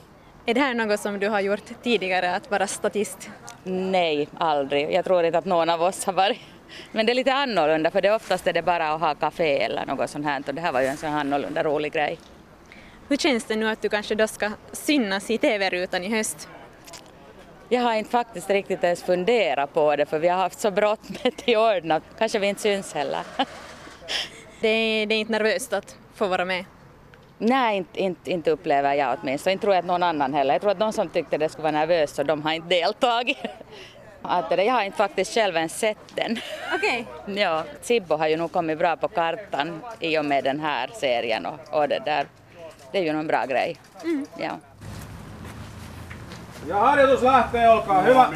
Är 0.47 0.55
det 0.55 0.61
här 0.61 0.75
något 0.75 1.01
som 1.01 1.19
du 1.19 1.29
har 1.29 1.41
gjort 1.41 1.83
tidigare, 1.83 2.35
att 2.35 2.51
vara 2.51 2.67
statist? 2.67 3.31
Nej, 3.65 4.29
aldrig. 4.39 4.93
Jag 4.93 5.05
tror 5.05 5.25
inte 5.25 5.39
att 5.39 5.45
någon 5.45 5.71
av 5.71 5.83
oss 5.83 6.05
har 6.05 6.13
varit. 6.13 6.41
Men 6.93 7.07
det 7.07 7.13
är 7.13 7.15
lite 7.15 7.33
annorlunda 7.33 7.91
för 7.91 8.01
det 8.01 8.11
oftast 8.11 8.47
är 8.47 8.53
det 8.53 8.63
bara 8.63 8.93
att 8.93 9.01
ha 9.01 9.15
kafé 9.15 9.63
eller 9.63 9.87
något 9.87 10.11
sånt 10.11 10.25
här 10.25 10.43
och 10.49 10.55
det 10.55 10.61
här 10.61 10.73
var 10.73 10.81
ju 10.81 10.87
en 10.87 10.97
sån 10.97 11.13
annorlunda 11.13 11.63
rolig 11.63 11.93
grej. 11.93 12.19
Hur 13.09 13.17
känns 13.17 13.45
det 13.45 13.57
nu 13.57 13.69
att 13.69 13.83
du 13.83 13.89
kanske 13.89 14.15
då 14.15 14.27
ska 14.27 14.51
synas 14.73 15.31
i 15.31 15.39
TV-rutan 15.39 16.05
i 16.05 16.09
höst? 16.09 16.49
Jag 17.69 17.83
har 17.83 17.95
inte 17.95 18.11
faktiskt 18.11 18.51
riktigt 18.51 18.85
ens 18.85 19.03
funderat 19.03 19.75
på 19.75 19.97
det 19.97 20.07
för 20.07 20.19
vi 20.19 20.29
har 20.29 20.37
haft 20.37 20.61
så 20.61 20.71
brått 20.71 21.25
med 21.25 21.37
till 21.37 21.57
ordna. 21.57 22.01
Kanske 22.19 22.39
vi 22.39 22.47
inte 22.47 22.63
syns 22.63 22.95
heller. 22.95 23.23
det, 24.61 24.69
är, 24.69 25.07
det 25.07 25.15
är 25.15 25.19
inte 25.19 25.33
nervöst 25.33 25.73
att 25.73 25.97
få 26.15 26.27
vara 26.27 26.45
med? 26.45 26.65
Nej, 27.39 27.77
inte, 27.77 28.01
inte, 28.01 28.31
inte 28.31 28.51
upplever 28.51 28.95
jag 28.95 29.19
åtminstone. 29.23 29.53
Inte 29.53 29.63
tror 29.63 29.75
jag 29.75 29.83
att 29.83 29.87
någon 29.87 30.03
annan 30.03 30.35
heller. 30.35 30.55
Jag 30.55 30.61
tror 30.61 30.71
att 30.71 30.79
de 30.79 30.93
som 30.93 31.09
tyckte 31.09 31.39
det 31.39 31.49
skulle 31.49 31.63
vara 31.63 31.73
nervöst 31.73 32.15
så 32.15 32.23
de 32.23 32.43
har 32.43 32.53
inte 32.53 32.69
deltagit. 32.69 33.39
Att 34.23 34.51
det, 34.51 34.65
jag 34.65 34.75
har 34.75 34.83
inte 34.83 34.97
faktiskt 34.97 35.35
själv 35.35 35.57
ens 35.57 35.79
sett 35.79 35.99
den. 36.15 36.39
Okej. 36.75 37.07
Okay. 37.25 37.35
Ja, 37.43 37.65
Sibbo 37.83 38.17
har 38.17 38.29
ju 38.29 38.37
nog 38.37 38.53
kommit 38.53 38.79
bra 38.79 38.97
på 38.97 39.09
kartan 39.09 39.81
i 40.01 40.19
och 40.19 40.25
med 40.25 40.45
den 40.45 40.61
här 40.61 40.91
serien 40.95 41.47
och, 41.47 41.81
och 41.81 41.89
det 41.89 42.03
där. 42.05 42.27
Det 42.93 42.99
är 42.99 43.03
ju 43.03 43.09
en 43.09 43.27
bra 43.27 43.45
grej. 43.45 43.77
Mm. 44.03 44.27
Ja. 44.39 44.51
Ja 46.69 46.77
harjoitus 46.77 47.23
lähtee, 47.23 47.69
olkaa 47.69 48.03
hyvä. 48.03 48.27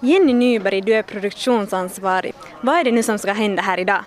Jenny 0.00 0.32
Nyberg, 0.32 0.80
du 0.80 0.94
är 0.94 1.02
produktionsansvarig. 1.02 2.34
Vad 2.60 2.74
är 2.74 2.84
det 2.84 2.92
nu 2.92 3.02
som 3.02 3.18
ska 3.18 3.32
hända 3.32 3.62
här 3.62 3.78
idag? 3.78 4.04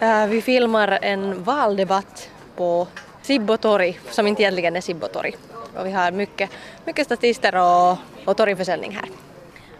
Eh, 0.00 0.26
vi 0.26 0.42
filmar 0.42 0.98
en 1.02 1.42
valdebatt 1.42 2.30
på 2.56 2.86
Sibbotorg 3.22 4.00
som 4.10 4.26
inte 4.26 4.42
egentligen 4.42 4.76
är 4.76 4.80
Sibbotorg. 4.80 5.36
Och 5.76 5.86
vi 5.86 5.92
har 5.92 6.12
mycket, 6.12 6.50
mycket 6.84 7.06
statister 7.06 7.54
och, 7.56 7.98
och 8.24 8.36
torgförsäljning 8.36 8.92
här. 8.92 9.08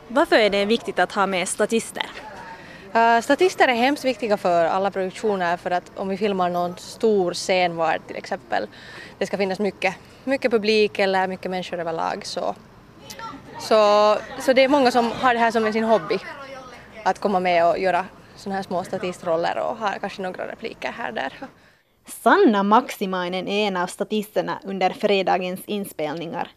Varför 0.08 0.36
är 0.36 0.50
det 0.50 0.64
viktigt 0.64 0.98
att 0.98 1.12
ha 1.12 1.26
med 1.26 1.48
statister? 1.48 2.06
Uh, 2.94 3.20
statister 3.20 3.68
är 3.68 3.74
hemskt 3.74 4.04
viktiga 4.04 4.36
för 4.36 4.64
alla 4.64 4.90
produktioner 4.90 5.56
för 5.56 5.70
att 5.70 5.92
om 5.96 6.08
vi 6.08 6.16
filmar 6.16 6.50
någon 6.50 6.76
stor 6.76 7.34
scen 7.34 7.76
var 7.76 7.98
till 8.06 8.16
exempel 8.16 8.66
det 9.18 9.26
ska 9.26 9.36
finnas 9.36 9.58
mycket, 9.58 9.94
mycket 10.24 10.50
publik 10.50 10.98
eller 10.98 11.26
mycket 11.26 11.50
människor 11.50 11.78
överlag 11.78 12.26
så, 12.26 12.54
så, 13.60 14.16
så 14.40 14.52
det 14.52 14.64
är 14.64 14.68
många 14.68 14.90
som 14.90 15.12
har 15.12 15.34
det 15.34 15.40
här 15.40 15.50
som 15.50 15.72
sin 15.72 15.84
hobby 15.84 16.18
att 17.04 17.18
komma 17.18 17.40
med 17.40 17.66
och 17.66 17.78
göra 17.78 18.04
sådana 18.38 18.56
här 18.56 18.62
små 18.62 18.84
statistroller 18.84 19.58
och 19.58 19.76
har 19.76 19.98
kanske 20.00 20.22
några 20.22 20.52
repliker 20.52 20.92
här 20.92 21.12
där. 21.12 21.32
Sanna 22.06 22.62
Maximainen 22.62 23.48
är 23.48 23.68
en 23.68 23.76
av 23.76 23.86
statisterna 23.86 24.58
under 24.64 24.90
fredagens 24.90 25.60
inspelningar. 25.66 26.50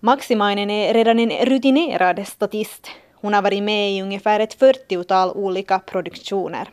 Maximainen 0.00 0.70
är 0.70 0.94
redan 0.94 1.18
en 1.18 1.46
rutinerad 1.46 2.26
statist. 2.26 2.90
Hon 3.14 3.34
har 3.34 3.42
varit 3.42 3.62
med 3.62 3.92
i 3.92 4.02
ungefär 4.02 4.40
ett 4.40 4.58
40-tal 4.58 5.30
olika 5.30 5.78
produktioner. 5.78 6.68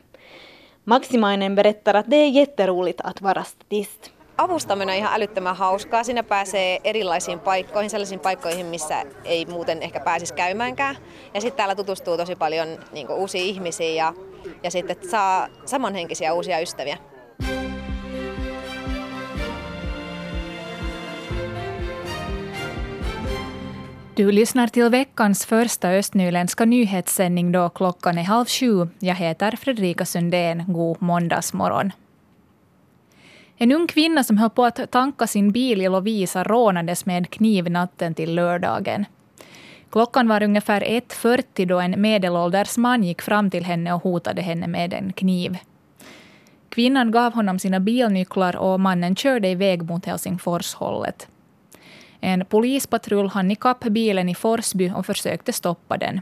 Maximainen 0.84 1.56
berättar 1.56 1.94
att 1.94 2.10
det 2.10 2.16
är 2.16 2.30
jätteroligt 2.30 3.02
att 3.02 3.22
vara 3.22 3.44
statist. 3.44 4.12
avustaminen 4.38 4.94
on 4.94 4.98
ihan 4.98 5.14
älyttömän 5.14 5.56
hauskaa. 5.56 6.04
Siinä 6.04 6.24
pääsee 6.24 6.80
erilaisiin 6.84 7.40
paikkoihin, 7.40 7.90
sellaisiin 7.90 8.20
paikkoihin, 8.20 8.66
missä 8.66 9.06
ei 9.24 9.46
muuten 9.46 9.84
ehkä 9.84 10.00
pääsisi 10.00 10.34
käymäänkään. 10.34 10.98
Ja 11.34 11.42
sitten 11.42 11.58
täällä 11.58 11.76
tutustuu 11.76 12.18
tosi 12.18 12.36
paljon 12.36 12.68
niin 12.92 13.08
kuin, 13.08 13.20
uusia 13.20 13.42
ihmisiä 13.42 13.90
ja, 13.90 14.14
ja 14.64 14.72
sitten 14.72 15.10
saa 15.10 15.48
samanhenkisiä 15.66 16.34
uusia 16.34 16.60
ystäviä. 16.60 16.98
Du 24.18 24.32
lyssnar 24.32 24.70
till 24.70 24.92
veckans 24.92 25.48
första 25.48 25.88
östnyländska 25.88 26.66
nyhetssändning 26.66 27.54
då 27.54 27.70
klockan 27.70 28.18
är 28.18 28.24
halv 28.24 28.48
sju. 28.48 28.88
Jag 29.00 29.16
heter 29.16 29.56
Fredrika 29.56 30.06
Sundén. 30.06 30.64
God 30.68 30.98
måndagsmorgon. 31.00 31.92
En 33.60 33.72
ung 33.72 33.88
kvinna 33.88 34.24
som 34.24 34.38
höll 34.38 34.50
på 34.50 34.66
att 34.66 34.92
tanka 34.92 35.28
sin 35.28 35.52
bil 35.52 35.82
i 35.82 35.90
Lovisa 35.90 36.44
rånades 36.44 37.06
med 37.06 37.30
kniv 37.30 37.72
natten 37.72 38.14
till 38.14 38.36
lördagen. 38.36 39.06
Klockan 39.90 40.28
var 40.28 40.44
ungefär 40.44 40.82
1.40 40.82 41.66
då 41.66 41.80
en 41.80 42.02
medelålders 42.02 42.78
man 42.78 43.04
gick 43.04 43.22
fram 43.22 43.50
till 43.50 43.66
henne 43.66 43.94
och 43.94 44.04
hotade 44.04 44.42
henne 44.42 44.68
med 44.68 44.94
en 44.94 45.14
kniv. 45.14 45.58
Kvinnan 46.70 47.12
gav 47.12 47.34
honom 47.34 47.60
sina 47.60 47.80
bilnycklar 47.80 48.56
och 48.56 48.80
mannen 48.80 49.16
körde 49.16 49.48
iväg 49.48 49.84
mot 49.84 50.06
Helsingforshållet. 50.06 51.28
En 52.20 52.46
polispatrull 52.46 53.28
hann 53.28 53.52
ikapp 53.52 53.84
bilen 53.84 54.30
i 54.30 54.36
Forsby 54.36 54.92
och 54.96 55.06
försökte 55.06 55.54
stoppa 55.54 55.98
den. 55.98 56.22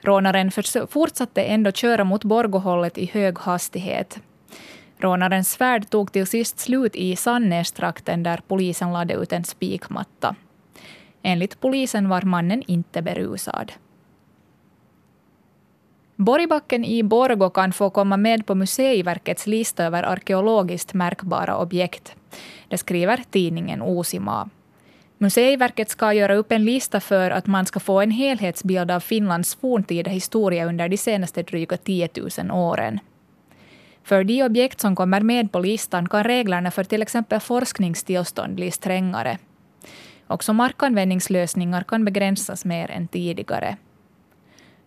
Rånaren 0.00 0.50
fortsatte 0.88 1.42
ändå 1.42 1.72
köra 1.72 2.04
mot 2.04 2.24
Borgohållet 2.24 2.98
i 2.98 3.06
hög 3.06 3.38
hastighet. 3.38 4.20
Rånarens 4.98 5.50
svärd 5.50 5.90
tog 5.90 6.12
till 6.12 6.26
sist 6.26 6.58
slut 6.58 6.96
i 6.96 7.16
Sannästrakten 7.16 8.22
där 8.22 8.40
polisen 8.48 8.92
lade 8.92 9.14
ut 9.14 9.32
en 9.32 9.44
spikmatta. 9.44 10.34
Enligt 11.22 11.60
polisen 11.60 12.08
var 12.08 12.22
mannen 12.22 12.62
inte 12.66 13.02
berusad. 13.02 13.72
Borgbacken 16.16 16.84
i 16.84 17.02
Borgå 17.02 17.50
kan 17.50 17.72
få 17.72 17.90
komma 17.90 18.16
med 18.16 18.46
på 18.46 18.54
Museiverkets 18.54 19.46
lista 19.46 19.84
över 19.84 20.02
arkeologiskt 20.02 20.94
märkbara 20.94 21.58
objekt. 21.58 22.16
Det 22.68 22.78
skriver 22.78 23.22
tidningen 23.30 23.82
Osima. 23.82 24.50
Museiverket 25.18 25.90
ska 25.90 26.12
göra 26.12 26.34
upp 26.34 26.52
en 26.52 26.64
lista 26.64 27.00
för 27.00 27.30
att 27.30 27.46
man 27.46 27.66
ska 27.66 27.80
få 27.80 28.00
en 28.00 28.10
helhetsbild 28.10 28.90
av 28.90 29.00
Finlands 29.00 29.54
forntida 29.54 30.10
historia 30.10 30.66
under 30.66 30.88
de 30.88 30.96
senaste 30.96 31.42
dryga 31.42 31.76
10 31.76 32.08
000 32.38 32.50
åren. 32.50 33.00
För 34.08 34.24
de 34.24 34.42
objekt 34.42 34.80
som 34.80 34.96
kommer 34.96 35.20
med 35.20 35.52
på 35.52 35.60
listan 35.60 36.08
kan 36.08 36.24
reglerna 36.24 36.70
för 36.70 36.84
till 36.84 37.02
exempel 37.02 37.40
forskningstillstånd 37.40 38.54
bli 38.54 38.70
strängare. 38.70 39.38
Också 40.26 40.52
markanvändningslösningar 40.52 41.82
kan 41.82 42.04
begränsas 42.04 42.64
mer 42.64 42.90
än 42.90 43.08
tidigare. 43.08 43.76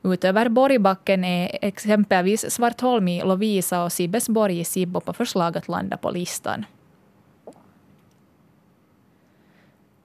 Utöver 0.03 0.49
Borgbacken 0.49 1.23
är 1.23 1.57
exempelvis 1.61 2.51
Svartholm 2.51 3.07
i 3.07 3.23
Lovisa 3.23 3.83
och 3.83 3.91
Sibbesborg 3.91 4.59
i 4.59 4.63
Sibbo 4.63 4.99
på 4.99 5.13
förslag 5.13 5.57
att 5.57 5.67
landa 5.67 5.97
på 5.97 6.11
listan. 6.11 6.65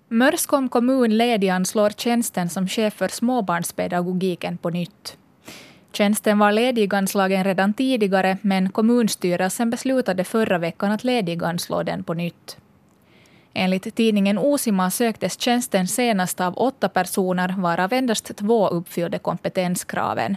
Mörskom 0.08 0.68
kommun 0.68 1.16
lediganslår 1.16 1.90
tjänsten 1.90 2.48
som 2.48 2.68
chef 2.68 2.94
för 2.94 3.08
småbarnspedagogiken 3.08 4.58
på 4.58 4.70
nytt. 4.70 5.16
Tjänsten 5.96 6.38
var 6.38 6.52
lediganslagen 6.52 7.44
redan 7.44 7.74
tidigare 7.74 8.38
men 8.42 8.70
kommunstyrelsen 8.72 9.70
beslutade 9.70 10.24
förra 10.24 10.58
veckan 10.58 10.92
att 10.92 11.04
lediganslå 11.04 11.82
den 11.82 12.04
på 12.04 12.14
nytt. 12.14 12.58
Enligt 13.54 13.94
tidningen 13.94 14.38
Osima 14.38 14.90
söktes 14.90 15.40
tjänsten 15.40 15.88
senast 15.88 16.40
av 16.40 16.58
åtta 16.58 16.88
personer 16.88 17.54
varav 17.58 17.92
endast 17.92 18.36
två 18.36 18.68
uppfyllde 18.68 19.18
kompetenskraven. 19.18 20.36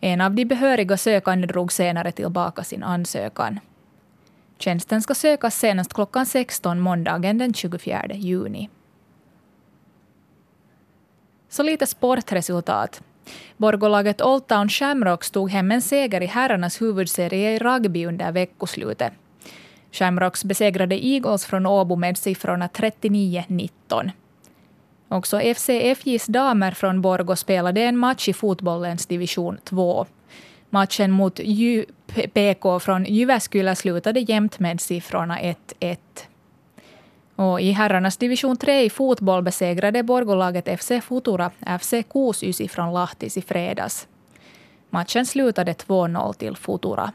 En 0.00 0.20
av 0.20 0.34
de 0.34 0.44
behöriga 0.44 0.96
sökande 0.96 1.46
drog 1.46 1.72
senare 1.72 2.12
tillbaka 2.12 2.64
sin 2.64 2.82
ansökan. 2.82 3.60
Tjänsten 4.58 5.02
ska 5.02 5.14
sökas 5.14 5.58
senast 5.58 5.94
klockan 5.94 6.26
16 6.26 6.80
måndagen 6.80 7.38
den 7.38 7.54
24 7.54 8.06
juni. 8.14 8.68
Så 11.48 11.62
lite 11.62 11.86
sportresultat. 11.86 13.02
Borgolaget 13.56 14.22
Old 14.22 14.46
Town 14.46 14.68
Shamrocks 14.68 15.30
tog 15.30 15.50
hem 15.50 15.70
en 15.72 15.82
seger 15.82 16.22
i 16.22 16.26
herrarnas 16.26 16.82
huvudserie 16.82 17.54
i 17.54 17.58
rugby 17.58 18.06
under 18.06 18.32
veckoslutet. 18.32 19.12
Shamrocks 19.92 20.44
besegrade 20.44 21.06
Eagles 21.06 21.46
från 21.46 21.66
Åbo 21.66 21.96
med 21.96 22.18
siffrorna 22.18 22.66
39-19. 22.66 24.10
Också 25.08 25.40
FCFJs 25.40 26.26
damer 26.26 26.70
från 26.70 27.02
Borgå 27.02 27.36
spelade 27.36 27.80
en 27.80 27.96
match 27.96 28.28
i 28.28 28.32
fotbollens 28.32 29.06
division 29.06 29.58
2. 29.64 30.06
Matchen 30.70 31.10
mot 31.10 31.40
PK 32.34 32.80
från 32.80 33.04
Jyväskylä 33.04 33.74
slutade 33.74 34.20
jämnt 34.20 34.58
med 34.58 34.80
siffrorna 34.80 35.38
1-1. 35.38 35.96
Och 37.38 37.60
I 37.60 37.70
herrarnas 37.70 38.16
division 38.16 38.56
3 38.56 38.84
i 38.84 38.90
fotboll 38.90 39.42
besegrade 39.42 40.02
Borgolaget 40.02 40.80
FC 40.80 40.92
Futura 41.02 41.50
FC 41.80 41.94
Kuusysi 42.10 42.68
från 42.68 42.94
Lahtis 42.94 43.36
i 43.36 43.42
fredags. 43.42 44.08
Matchen 44.90 45.26
slutade 45.26 45.72
2-0 45.72 46.32
till 46.32 46.56
Futura. 46.56 47.12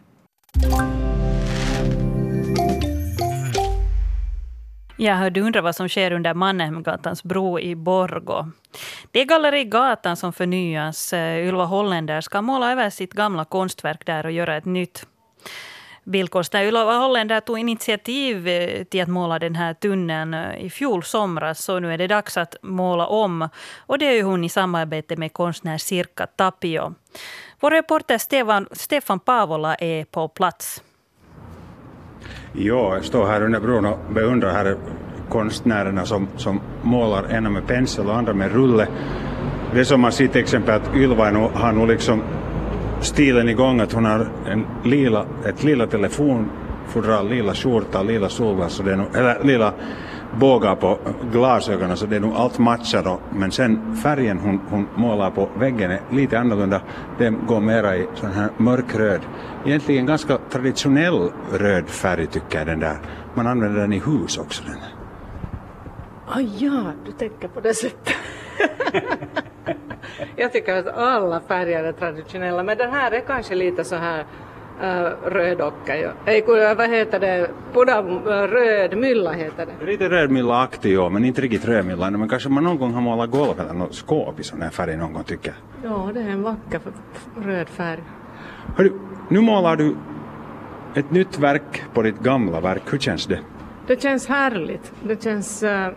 Jag 4.98 5.16
hörde 5.16 5.42
undra 5.42 5.62
vad 5.62 5.76
som 5.76 5.90
sker 5.90 6.12
under 6.12 6.34
Mannheimgatans 6.34 7.24
bro 7.24 7.60
i 7.60 7.76
Borgo. 7.76 8.52
Det 9.12 9.22
är 9.22 9.26
Gallerigatan 9.26 10.18
som 10.18 10.34
förnyas. 10.34 11.14
Eh, 11.14 11.48
Ylva 11.48 11.66
Holländer 11.66 12.22
ska 12.22 12.42
måla 12.42 12.72
över 12.72 12.90
sitt 12.90 13.14
gamla 13.14 13.46
konstverk 13.46 14.06
där 14.06 14.26
och 14.26 14.32
göra 14.32 14.58
ett 14.58 14.66
nytt. 14.66 15.06
Bildkonstnär 16.04 16.64
Ylva 16.64 16.98
Holländer 16.98 17.40
tog 17.40 17.60
initiativ 17.60 18.48
till 18.84 19.02
att 19.02 19.10
måla 19.10 19.40
den 19.40 19.56
här 19.56 19.74
tunneln 19.74 20.34
eh, 20.34 20.66
i 20.66 20.70
fjol 20.70 21.04
somras. 21.04 21.64
Så 21.64 21.80
nu 21.80 21.94
är 21.94 21.98
det 21.98 22.08
dags 22.08 22.38
att 22.38 22.56
måla 22.62 23.08
om. 23.08 23.50
Och 23.78 23.98
det 23.98 24.06
är 24.06 24.24
hon 24.24 24.44
i 24.44 24.50
samarbete 24.50 25.16
med 25.16 25.34
konstnär 25.34 25.78
Sirka 25.78 26.28
Tapio. 26.28 26.94
Vår 27.60 27.72
reporter 27.72 28.18
Stefan, 28.18 28.68
Stefan 28.72 29.20
Paavola 29.20 29.76
är 29.76 30.06
på 30.06 30.28
plats. 30.28 30.84
Ja, 32.54 32.96
jag 32.96 33.06
står 33.06 33.28
här 33.28 33.42
under 33.42 33.60
bron 33.60 33.86
och 33.86 34.00
beundrar 34.10 34.52
här 34.52 34.78
konstnärerna 35.30 36.06
som, 36.06 36.28
som 36.38 36.62
målar 36.82 37.32
ena 37.32 37.50
med 37.50 37.68
pensel 37.68 38.10
och 38.10 38.16
andra 38.16 38.34
med 38.34 38.52
rulle. 38.52 38.88
Det 39.74 39.86
som 39.86 40.02
man 40.02 40.12
ser 40.12 40.28
till 40.28 40.42
exempel 40.42 40.76
att 40.76 40.96
Ylva 40.96 41.24
har 41.54 41.72
nog 41.72 41.88
liksom 41.88 42.24
stilen 43.04 43.50
igång 43.50 43.80
att 43.80 43.94
hon 43.94 44.06
har 44.06 44.28
en 44.48 44.66
lila, 44.84 45.26
ett 45.46 45.64
lila 45.64 45.88
telefonfodral, 45.88 47.30
lila 47.30 47.54
skjorta, 47.54 48.04
lila 48.04 48.30
solglas 48.30 48.82
det 48.86 48.92
är 48.92 48.96
nog, 48.96 49.16
eller 49.16 49.44
lila 49.44 49.74
bågar 50.40 50.76
på 50.76 51.00
glasögonen 51.32 51.98
så 51.98 52.06
det 52.06 52.16
är 52.16 52.20
nog 52.20 52.34
allt 52.36 52.60
matchar 52.60 53.04
då. 53.04 53.20
Men 53.32 53.52
sen 53.52 53.96
färgen 53.96 54.40
hon, 54.40 54.62
hon 54.70 54.88
målar 54.96 55.32
på 55.32 55.50
väggen 55.60 55.92
är 55.92 56.02
lite 56.12 56.40
annorlunda. 56.40 56.82
Den 57.18 57.46
går 57.48 57.60
mera 57.60 57.98
i 57.98 58.08
sån 58.16 58.32
här 58.32 58.50
mörkröd. 58.58 59.22
Egentligen 59.66 60.06
ganska 60.06 60.38
traditionell 60.52 61.32
röd 61.52 61.90
färg 61.90 62.28
tycker 62.28 62.58
jag 62.58 62.68
den 62.68 62.80
där. 62.80 62.98
Man 63.34 63.48
använder 63.48 63.82
den 63.82 63.94
i 63.94 64.00
hus 64.00 64.38
också. 64.38 64.64
Den. 64.64 64.76
Oh, 66.36 66.64
ja, 66.64 66.92
du 67.06 67.12
tänker 67.12 67.48
på 67.48 67.60
det 67.60 67.74
sättet. 67.74 68.16
jag 70.36 70.54
tycker 70.54 70.76
att 70.76 70.88
alla 70.88 71.40
färger 71.40 71.84
är 71.84 71.92
traditionella 71.92 72.64
men 72.64 72.78
den 72.78 72.92
här 72.92 73.12
är 73.12 73.20
kanske 73.20 73.56
lite 73.56 73.84
så 73.84 73.96
här 73.96 74.26
uh, 74.82 75.30
rödocka. 75.30 75.98
Ja. 75.98 76.12
Ei, 76.26 76.44
vad 76.78 76.90
heter 76.90 77.20
det? 77.20 77.50
Puda, 77.74 78.02
uh, 78.02 78.48
röd 78.48 78.98
mylla 78.98 79.32
heter 79.32 79.66
det. 79.66 79.86
Lite 79.86 80.10
rödmyllaaktig 80.10 80.94
ja, 80.94 81.10
men 81.10 81.26
inte 81.26 81.42
riktigt 81.42 81.66
rödmylla. 81.66 82.12
Men 82.12 82.30
kanske 82.30 82.50
man 82.50 82.64
någon 82.64 82.78
gång 82.78 82.94
har 82.94 83.02
målat 83.02 83.32
golv 83.32 83.60
eller 83.60 83.74
något 83.74 83.96
skåp 83.96 84.40
i 84.40 84.44
sån 84.44 84.62
här 84.62 84.70
färg 84.70 84.98
någon 84.98 85.14
gång 85.14 85.24
tycker. 85.24 85.54
Ja, 85.84 86.12
det 86.14 86.20
är 86.20 86.30
en 86.30 86.44
vacker 86.44 86.80
röd 87.46 87.70
färg. 87.70 88.04
Hörru, 88.78 88.92
nu 89.30 89.42
målar 89.42 89.76
du 89.76 89.96
ett 90.96 91.12
nytt 91.12 91.40
verk 91.40 91.84
på 91.94 92.02
ditt 92.02 92.20
gamla 92.20 92.60
verk. 92.60 92.82
Hur 92.92 92.98
känns 92.98 93.26
det? 93.26 93.40
Det 93.88 94.02
känns 94.02 94.28
härligt. 94.28 94.94
Det 95.04 95.24
känns 95.24 95.64
uh, 95.64 95.88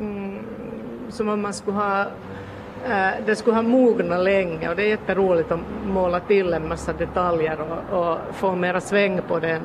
mm, 0.00 0.38
som 1.14 1.28
om 1.28 1.42
man 1.42 1.54
skulle 1.54 1.76
ha 1.76 2.06
Uh, 2.88 3.26
det 3.26 3.36
skulle 3.36 3.56
ha 3.56 3.62
mognat 3.62 4.24
länge 4.24 4.68
och 4.68 4.76
det 4.76 4.82
är 4.82 4.88
jätteroligt 4.88 5.52
att 5.52 5.60
måla 5.86 6.20
till 6.20 6.52
en 6.52 6.68
massa 6.68 6.92
detaljer 6.92 7.58
och, 7.60 7.98
och 7.98 8.18
få 8.32 8.54
mera 8.54 8.80
sväng 8.80 9.20
på 9.28 9.38
den 9.38 9.62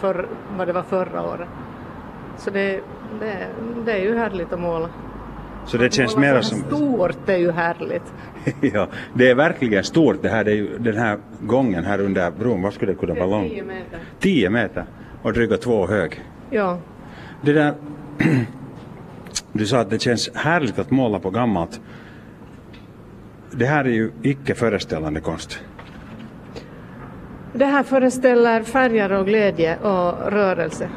för 0.00 0.28
vad 0.56 0.66
det 0.66 0.72
var 0.72 0.82
förra 0.82 1.22
året. 1.22 1.48
Så 2.38 2.50
det, 2.50 2.80
det, 3.20 3.46
det 3.84 3.92
är 3.92 4.02
ju 4.02 4.18
härligt 4.18 4.52
att 4.52 4.60
måla. 4.60 4.88
Så 5.66 5.76
det 5.76 5.92
känns 5.92 6.16
mera 6.16 6.42
som... 6.42 6.58
Stort 6.58 7.28
är 7.28 7.36
ju 7.36 7.50
härligt. 7.50 8.12
ja, 8.74 8.88
det 9.14 9.30
är 9.30 9.34
verkligen 9.34 9.84
stort 9.84 10.22
det 10.22 10.28
här. 10.28 10.44
Det 10.44 10.50
är 10.50 10.56
ju 10.56 10.78
den 10.78 10.96
här 10.96 11.18
gången 11.40 11.84
här 11.84 12.00
under 12.00 12.30
bron, 12.30 12.62
vad 12.62 12.72
skulle 12.72 12.92
det 12.92 12.98
kunna 12.98 13.14
vara 13.14 13.26
lång? 13.26 13.48
10 13.48 13.62
meter. 13.62 13.98
10 14.20 14.50
meter 14.50 14.84
och 15.22 15.32
dryga 15.32 15.56
två 15.56 15.86
hög. 15.86 16.24
Ja. 16.50 16.78
Det 17.40 17.52
där... 17.52 17.74
du 19.52 19.66
sa 19.66 19.78
att 19.80 19.90
det 19.90 19.98
känns 20.02 20.30
härligt 20.34 20.78
att 20.78 20.90
måla 20.90 21.18
på 21.18 21.30
gammalt. 21.30 21.80
Det 23.50 23.66
här 23.66 23.84
är 23.84 23.88
ju 23.90 24.10
icke 24.22 24.54
föreställande 24.54 25.20
konst. 25.20 25.60
Det 27.52 27.64
här 27.64 27.82
föreställer 27.82 28.62
färger 28.62 29.12
och 29.12 29.26
glädje 29.26 29.76
och 29.78 30.32
rörelse. 30.32 30.88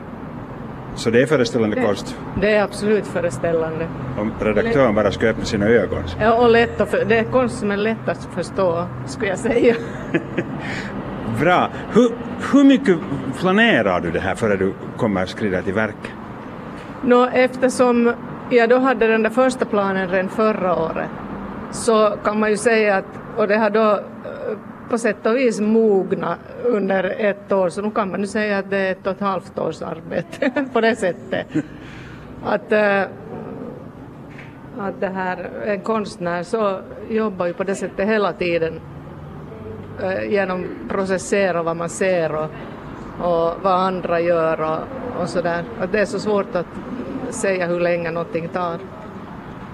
Så 0.96 1.10
det 1.10 1.22
är 1.22 1.26
föreställande 1.26 1.76
Det- 1.76 1.82
konst. 1.86 2.18
Det 2.42 2.56
är 2.56 2.64
absolut 2.64 3.08
föreställande. 3.08 3.88
Om 4.20 4.32
redaktören 4.40 4.96
bara 4.96 5.12
ska 5.12 5.28
öppna 5.28 5.46
sina 5.46 5.66
ögon. 5.66 6.04
Ja, 6.20 6.34
och 6.34 6.50
lätt 6.50 6.82
att 6.82 6.90
för, 6.90 7.06
det 7.06 7.18
är 7.18 7.24
konst 7.24 7.60
som 7.60 7.72
är 7.72 7.78
lätt 7.78 8.08
att 8.10 8.28
förstå, 8.36 8.86
skulle 9.06 9.30
jag 9.30 9.40
säga. 9.40 9.76
Bra. 11.40 11.70
Hur, 11.94 12.10
hur 12.54 12.64
mycket 12.64 12.98
planerar 13.40 14.00
du 14.02 14.12
det 14.12 14.20
här 14.20 14.36
före 14.36 14.56
du 14.56 14.74
kommer 14.98 15.24
att 15.24 15.30
skrida 15.30 15.62
till 15.62 15.74
verk? 15.74 16.14
Nå, 17.04 17.26
eftersom 17.34 18.14
jag 18.50 18.70
då 18.70 18.78
hade 18.78 19.08
den 19.08 19.24
där 19.24 19.30
första 19.30 19.66
planen 19.66 20.10
redan 20.10 20.30
förra 20.30 20.76
året 20.76 21.10
så 21.72 22.18
kan 22.24 22.40
man 22.40 22.50
ju 22.50 22.58
säga 22.58 22.98
att, 22.98 23.06
och 23.38 23.48
det 23.48 23.58
har 23.58 23.70
då 23.70 23.92
eh, 23.92 24.58
på 24.90 24.98
sätt 24.98 25.26
och 25.26 25.36
vis 25.36 25.60
mogna 25.60 26.38
under 26.64 27.04
ett 27.04 27.52
år, 27.52 27.70
så 27.70 27.82
nu 27.82 27.92
kan 27.92 28.12
man 28.12 28.22
ju 28.22 28.28
säga 28.28 28.58
att 28.58 28.70
det 28.70 28.78
är 28.78 28.92
ett 28.92 29.08
och 29.08 29.14
ett 29.14 29.20
halvt 29.20 29.60
års 29.60 29.82
arbete 29.82 30.66
på 30.74 30.82
det 30.82 30.96
sättet. 30.96 31.48
Att, 32.46 32.72
eh, 32.72 33.02
att 34.78 35.00
det 35.00 35.08
här, 35.08 35.50
en 35.66 35.82
konstnär 35.82 36.44
så 36.44 36.80
jobbar 37.10 37.46
ju 37.46 37.54
på 37.54 37.64
det 37.64 37.76
sättet 37.76 38.08
hela 38.08 38.34
tiden 38.34 38.82
eh, 40.04 40.32
genom 40.32 40.32
genom 40.32 40.66
processera 40.90 41.64
vad 41.64 41.78
man 41.78 41.90
ser 41.90 42.36
och, 42.36 42.50
och 43.20 43.54
vad 43.62 43.74
andra 43.74 44.20
gör 44.20 44.62
och, 44.62 44.80
och 45.22 45.30
sådär. 45.30 45.64
Att 45.80 45.92
det 45.92 46.00
är 46.00 46.06
så 46.06 46.20
svårt 46.20 46.56
att 46.56 46.66
säga 47.30 47.68
hur 47.68 47.80
länge 47.80 48.12
någonting 48.12 48.48
tar. 48.48 48.78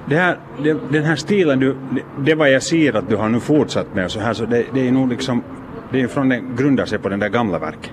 Det 0.06 0.16
här, 0.16 0.38
det, 0.64 0.78
den 0.90 1.04
här 1.04 1.16
stilen, 1.16 1.60
du, 1.60 1.76
det, 1.90 2.02
det 2.18 2.36
vad 2.36 2.52
jag 2.52 2.64
ser 2.64 2.96
att 2.96 3.10
du 3.10 3.16
har 3.16 3.30
nu 3.30 3.40
fortsatt 3.40 3.96
med 3.96 4.06
och 4.06 4.12
så 4.12 4.20
här, 4.20 4.34
så 4.34 4.46
det, 4.46 4.66
det 4.74 4.88
är 4.88 4.92
nog 4.92 5.10
liksom, 5.10 5.44
det 5.92 6.02
är 6.02 6.08
från 6.08 6.30
den, 6.30 6.56
grundar 6.56 6.86
sig 6.86 7.00
på 7.00 7.10
den 7.10 7.20
där 7.20 7.30
gamla 7.30 7.60
verket. 7.60 7.92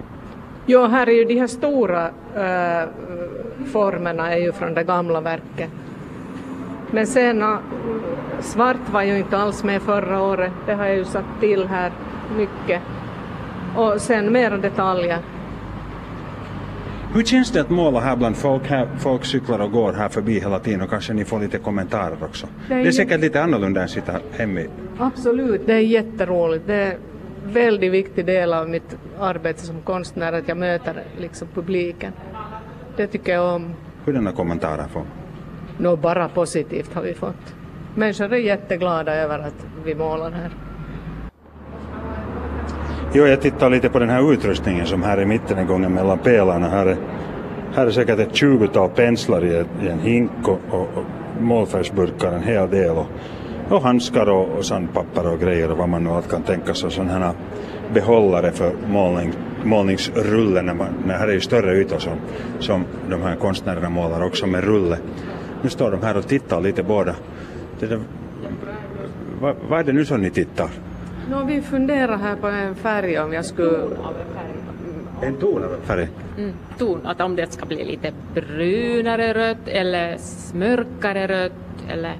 Jo, 0.66 0.86
här 0.86 1.08
är 1.08 1.12
ju 1.12 1.24
de 1.24 1.38
här 1.38 1.46
stora 1.46 2.06
äh, 2.06 2.88
formerna 3.66 4.32
är 4.32 4.38
ju 4.38 4.52
från 4.52 4.74
det 4.74 4.84
gamla 4.84 5.20
verket. 5.20 5.70
Men 6.90 7.06
sen 7.06 7.42
äh, 7.42 7.58
svart 8.40 8.92
var 8.92 9.02
ju 9.02 9.18
inte 9.18 9.38
alls 9.38 9.64
med 9.64 9.82
förra 9.82 10.22
året, 10.22 10.52
det 10.66 10.74
har 10.74 10.86
jag 10.86 10.96
ju 10.96 11.04
satt 11.04 11.40
till 11.40 11.66
här 11.66 11.92
mycket. 12.36 12.82
Och 13.76 14.00
sen 14.00 14.32
mera 14.32 14.56
detaljer. 14.56 15.18
Hur 17.14 17.22
känns 17.22 17.50
det 17.50 17.60
att 17.60 17.70
måla 17.70 18.00
här 18.00 18.16
bland 18.16 18.36
folk? 18.36 18.66
Här, 18.66 18.88
folk 18.98 19.24
cyklar 19.24 19.58
och 19.58 19.72
går 19.72 19.92
här 19.92 20.08
förbi 20.08 20.40
hela 20.40 20.58
tiden 20.58 20.80
och 20.82 20.90
kanske 20.90 21.12
ni 21.12 21.24
får 21.24 21.40
lite 21.40 21.58
kommentarer 21.58 22.16
också. 22.24 22.46
Det 22.68 22.74
Det 22.74 22.80
är 22.80 22.86
är, 22.86 22.90
säkert 22.90 23.20
lite 23.20 23.42
annorlunda 23.42 23.80
än 23.80 23.84
att 23.84 23.90
sitta 23.90 24.12
hemma. 24.32 24.60
Absolut, 24.98 25.66
det 25.66 25.74
är 25.74 25.78
jätteroligt. 25.78 26.66
Det 26.66 26.74
är 26.74 26.90
en 26.92 27.52
väldigt 27.52 27.92
viktig 27.92 28.26
del 28.26 28.52
av 28.52 28.68
mitt 28.68 28.96
arbete 29.18 29.66
som 29.66 29.80
konstnär 29.80 30.32
att 30.32 30.48
jag 30.48 30.56
möter 30.56 31.04
liksom 31.18 31.48
publiken. 31.54 32.12
Det 32.96 33.06
tycker 33.06 33.32
jag 33.32 33.54
om. 33.54 33.74
Hurdana 34.04 34.32
kommentarer 34.32 34.86
får 34.92 35.02
Nå, 35.78 35.96
bara 35.96 36.28
positivt 36.28 36.94
har 36.94 37.02
vi 37.02 37.14
fått. 37.14 37.54
Människor 37.94 38.32
är 38.32 38.36
jätteglada 38.36 39.14
över 39.14 39.38
att 39.38 39.66
vi 39.84 39.94
målar 39.94 40.30
här. 40.30 40.50
Jo, 43.12 43.26
jag 43.26 43.40
tittar 43.40 43.70
lite 43.70 43.88
på 43.88 43.98
den 43.98 44.10
här 44.10 44.32
utrustningen 44.32 44.86
som 44.86 45.02
här 45.02 45.20
i 45.20 45.26
mitten 45.26 45.58
en 45.58 45.66
gången 45.66 45.92
mellan 45.92 46.18
pelarna. 46.18 46.68
Här 46.68 46.86
är, 46.86 46.96
här 47.74 47.86
är 47.86 47.90
säkert 47.90 48.18
ett 48.18 48.36
tjugotal 48.36 48.90
penslar 48.90 49.44
i, 49.44 49.56
ett, 49.56 49.66
i 49.82 49.88
en 49.88 49.98
hink 49.98 50.30
och, 50.48 50.60
och, 50.70 50.80
och 50.80 51.04
målfärgsburkar 51.40 52.32
en 52.32 52.42
hel 52.42 52.70
del 52.70 52.90
och, 52.90 53.06
och 53.68 53.82
handskar 53.82 54.28
och, 54.28 54.48
och 54.58 54.64
sandpapper 54.64 55.32
och 55.32 55.40
grejer 55.40 55.70
och 55.70 55.78
vad 55.78 55.88
man 55.88 56.04
nu 56.04 56.10
allt 56.10 56.30
kan 56.30 56.42
tänka 56.42 56.74
sig. 56.74 56.90
Sådana 56.90 57.12
här 57.12 57.32
behållare 57.94 58.52
för 58.52 58.72
målning, 58.88 59.32
målningsrullen. 59.64 60.66
När 60.66 60.74
man, 60.74 60.88
när 61.06 61.18
här 61.18 61.28
är 61.28 61.32
ju 61.32 61.40
större 61.40 61.76
ytor 61.76 61.98
som, 61.98 62.18
som 62.58 62.84
de 63.10 63.22
här 63.22 63.36
konstnärerna 63.36 63.90
målar 63.90 64.24
också 64.24 64.46
med 64.46 64.64
rulle. 64.64 64.98
Nu 65.62 65.70
står 65.70 65.90
de 65.90 66.02
här 66.02 66.16
och 66.16 66.28
tittar 66.28 66.60
lite 66.60 66.82
båda. 66.82 67.14
Det 67.80 67.86
där, 67.86 68.00
vad, 69.40 69.54
vad 69.68 69.80
är 69.80 69.84
det 69.84 69.92
nu 69.92 70.04
som 70.04 70.20
ni 70.20 70.30
tittar? 70.30 70.68
Nå, 71.30 71.44
vi 71.44 71.60
funderar 71.60 72.16
här 72.16 72.36
på 72.36 72.46
en 72.46 72.74
färg 72.74 73.18
om 73.18 73.32
jag 73.32 73.44
skulle... 73.44 73.78
En 75.22 75.36
ton 75.36 75.64
av 75.64 75.76
färg? 75.82 76.08
Mm, 76.38 76.52
ton, 76.78 77.00
att 77.06 77.20
om 77.20 77.36
det 77.36 77.52
ska 77.52 77.66
bli 77.66 77.84
lite 77.84 78.12
brunare 78.34 79.34
rött 79.34 79.68
eller 79.68 80.16
mörkare 80.54 81.26
rött 81.26 81.52
eller 81.88 82.16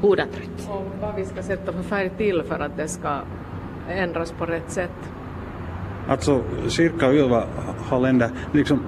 hurdant 0.00 0.38
rött. 0.38 0.68
Och 0.70 0.86
vad 1.00 1.14
vi 1.16 1.24
ska 1.24 1.42
sätta 1.42 1.72
för 1.72 1.82
färg 1.82 2.10
till 2.16 2.42
för 2.42 2.58
att 2.58 2.76
det 2.76 2.88
ska 2.88 3.18
ändras 3.88 4.32
på 4.32 4.46
rätt 4.46 4.70
sätt. 4.70 5.10
Alltså, 6.08 6.42
Cirka 6.68 7.12
Ylva 7.12 7.44
Hallander, 7.88 8.30
liksom, 8.52 8.82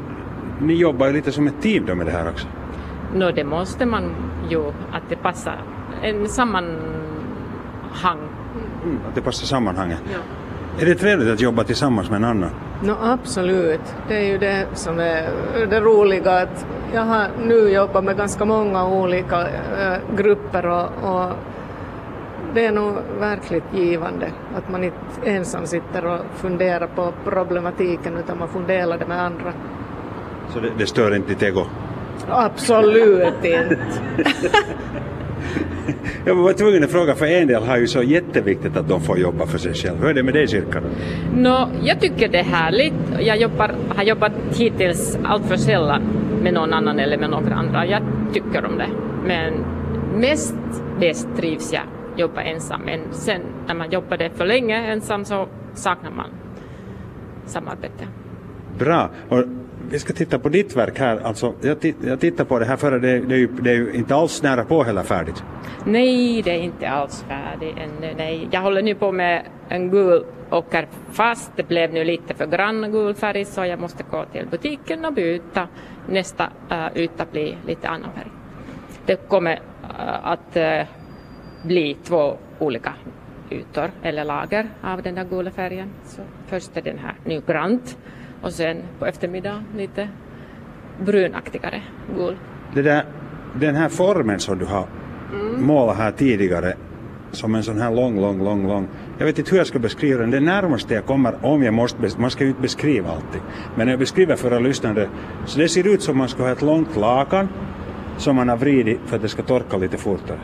ni 0.60 0.74
jobbar 0.74 1.06
ju 1.06 1.12
lite 1.12 1.32
som 1.32 1.46
ett 1.46 1.62
team 1.62 1.86
då 1.86 1.94
med 1.94 2.06
det 2.06 2.12
här 2.12 2.30
också. 2.30 2.46
Nå, 3.14 3.30
det 3.30 3.44
måste 3.44 3.86
man 3.86 4.14
ju, 4.50 4.68
att 4.68 5.08
det 5.08 5.16
passar. 5.16 5.58
En 6.02 6.28
sammanhang. 6.28 8.18
Mm, 8.84 9.00
att 9.08 9.14
det 9.14 9.22
passar 9.22 9.46
sammanhanget. 9.46 9.98
Ja. 10.12 10.18
Är 10.82 10.86
det 10.86 10.94
trevligt 10.94 11.28
att 11.28 11.40
jobba 11.40 11.64
tillsammans 11.64 12.10
med 12.10 12.16
en 12.16 12.24
annan? 12.24 12.50
Nå, 12.82 12.96
absolut. 13.02 13.94
Det 14.08 14.16
är 14.16 14.26
ju 14.26 14.38
det 14.38 14.66
som 14.74 15.00
är 15.00 15.28
det 15.70 15.80
roliga. 15.80 16.32
Att 16.32 16.66
jag 16.94 17.02
har 17.02 17.28
nu 17.44 17.68
jobbat 17.68 18.04
med 18.04 18.16
ganska 18.16 18.44
många 18.44 18.86
olika 18.86 19.40
äh, 19.40 19.98
grupper 20.16 20.66
och, 20.66 20.88
och 21.02 21.30
det 22.54 22.66
är 22.66 22.72
nog 22.72 22.94
verkligt 23.20 23.64
givande 23.74 24.30
att 24.56 24.70
man 24.70 24.84
inte 24.84 24.96
ensam 25.24 25.66
sitter 25.66 26.06
och 26.06 26.20
funderar 26.34 26.86
på 26.86 27.12
problematiken 27.24 28.16
utan 28.16 28.38
man 28.38 28.48
funderar 28.48 28.98
det 28.98 29.06
med 29.06 29.22
andra. 29.22 29.52
Så 30.52 30.60
det, 30.60 30.70
det 30.78 30.86
stör 30.86 31.14
inte 31.14 31.28
ditt 31.28 31.42
ego? 31.42 31.66
Absolut 32.28 33.44
inte. 33.44 33.78
Jag 36.26 36.34
var 36.34 36.52
tvungen 36.52 36.84
att 36.84 36.90
fråga, 36.90 37.14
för 37.14 37.26
en 37.26 37.48
del 37.48 37.62
har 37.62 37.76
ju 37.76 37.86
så 37.86 38.02
jätteviktigt 38.02 38.76
att 38.76 38.88
de 38.88 39.00
får 39.00 39.18
jobba 39.18 39.46
för 39.46 39.58
sig 39.58 39.74
själv. 39.74 39.98
Hur 40.00 40.08
är 40.08 40.14
det 40.14 40.22
med 40.22 40.34
dig 40.34 40.48
Cirka? 40.48 40.82
Nå, 41.36 41.68
jag 41.82 42.00
tycker 42.00 42.28
det 42.28 42.38
är 42.38 42.44
härligt. 42.44 42.94
Jag 43.20 43.40
jobbar, 43.40 43.74
har 43.96 44.04
jobbat 44.04 44.32
hittills 44.56 45.18
allt 45.24 45.46
för 45.46 45.56
sällan 45.56 46.02
med 46.42 46.54
någon 46.54 46.72
annan 46.72 46.98
eller 46.98 47.18
med 47.18 47.30
några 47.30 47.54
andra. 47.54 47.86
Jag 47.86 48.02
tycker 48.32 48.64
om 48.64 48.78
det. 48.78 48.88
Men 49.26 49.52
mest 50.20 50.56
bäst 51.00 51.28
trivs 51.36 51.72
jag 51.72 51.82
jobba 52.16 52.42
ensam. 52.42 52.80
Men 52.84 53.00
sen 53.10 53.40
när 53.66 53.74
man 53.74 53.90
jobbar 53.90 54.16
det 54.16 54.30
för 54.30 54.46
länge 54.46 54.92
ensam 54.92 55.24
så 55.24 55.48
saknar 55.74 56.10
man 56.10 56.30
samarbete. 57.44 58.06
Bra. 58.78 59.10
Och 59.28 59.44
vi 59.92 59.98
ska 59.98 60.12
titta 60.12 60.38
på 60.38 60.48
ditt 60.48 60.76
verk 60.76 60.98
här. 60.98 61.18
Alltså, 61.18 61.54
jag, 61.60 61.94
jag 62.04 62.20
tittar 62.20 62.44
på 62.44 62.58
det 62.58 62.64
här 62.64 62.76
före, 62.76 62.98
det, 62.98 63.20
det, 63.20 63.34
är 63.34 63.38
ju, 63.38 63.46
det 63.46 63.70
är 63.70 63.74
ju 63.74 63.92
inte 63.92 64.14
alls 64.14 64.42
nära 64.42 64.64
på 64.64 64.82
heller 64.82 65.02
färdigt. 65.02 65.44
Nej, 65.84 66.42
det 66.42 66.50
är 66.50 66.58
inte 66.58 66.88
alls 66.88 67.24
färdigt 67.28 67.76
ännu. 67.76 68.14
Nej. 68.16 68.48
Jag 68.50 68.60
håller 68.60 68.82
nu 68.82 68.94
på 68.94 69.12
med 69.12 69.42
en 69.68 69.90
gul 69.90 70.24
åker 70.50 70.88
fast. 71.10 71.52
Det 71.56 71.68
blev 71.68 71.92
nu 71.92 72.04
lite 72.04 72.34
för 72.34 72.46
grann 72.46 72.92
gul 72.92 73.14
färg 73.14 73.44
så 73.44 73.64
jag 73.64 73.80
måste 73.80 74.04
gå 74.10 74.24
till 74.24 74.46
butiken 74.50 75.04
och 75.04 75.12
byta. 75.12 75.68
Nästa 76.08 76.44
uh, 76.70 77.02
yta 77.02 77.26
blir 77.32 77.56
lite 77.66 77.88
annan 77.88 78.10
färg. 78.14 78.30
Det 79.06 79.28
kommer 79.28 79.52
uh, 79.54 80.26
att 80.26 80.56
uh, 80.56 80.86
bli 81.66 81.96
två 82.04 82.36
olika 82.58 82.94
ytor 83.50 83.90
eller 84.02 84.24
lager 84.24 84.66
av 84.82 85.02
den 85.02 85.14
där 85.14 85.24
gula 85.24 85.50
färgen. 85.50 85.90
Så 86.04 86.22
först 86.46 86.76
är 86.76 86.82
den 86.82 86.98
här 86.98 87.14
nu 87.24 87.42
grant 87.46 87.96
och 88.42 88.52
sen 88.52 88.82
på 88.98 89.06
eftermiddag 89.06 89.64
lite 89.76 90.08
brunaktigare 91.04 91.82
gul. 92.16 92.36
Det 92.74 92.82
där, 92.82 93.04
den 93.54 93.74
här 93.74 93.88
formen 93.88 94.40
som 94.40 94.58
du 94.58 94.64
har 94.64 94.86
målat 95.58 95.96
här 95.96 96.12
tidigare 96.12 96.74
som 97.32 97.54
en 97.54 97.62
sån 97.62 97.80
här 97.80 97.90
lång, 97.90 98.20
lång, 98.20 98.44
lång, 98.44 98.68
lång. 98.68 98.88
Jag 99.18 99.26
vet 99.26 99.38
inte 99.38 99.50
hur 99.50 99.58
jag 99.58 99.66
ska 99.66 99.78
beskriva 99.78 100.20
den. 100.20 100.30
Det 100.30 100.40
närmaste 100.40 100.94
jag 100.94 101.06
kommer, 101.06 101.46
om 101.46 101.62
jag 101.62 101.74
måste, 101.74 102.10
man 102.18 102.30
ska 102.30 102.44
ju 102.44 102.50
inte 102.50 102.62
beskriva 102.62 103.10
allting. 103.10 103.42
Men 103.74 103.88
jag 103.88 103.98
beskriver 103.98 104.36
för 104.36 104.50
alla 104.50 104.60
lyssnare. 104.60 105.08
Så 105.46 105.58
det 105.58 105.68
ser 105.68 105.86
ut 105.94 106.02
som 106.02 106.18
man 106.18 106.28
ska 106.28 106.42
ha 106.42 106.50
ett 106.50 106.62
långt 106.62 106.96
lakan 106.96 107.48
som 108.16 108.36
man 108.36 108.48
har 108.48 108.56
vridit 108.56 109.00
för 109.06 109.16
att 109.16 109.22
det 109.22 109.28
ska 109.28 109.42
torka 109.42 109.76
lite 109.76 109.96
fortare. 109.96 110.38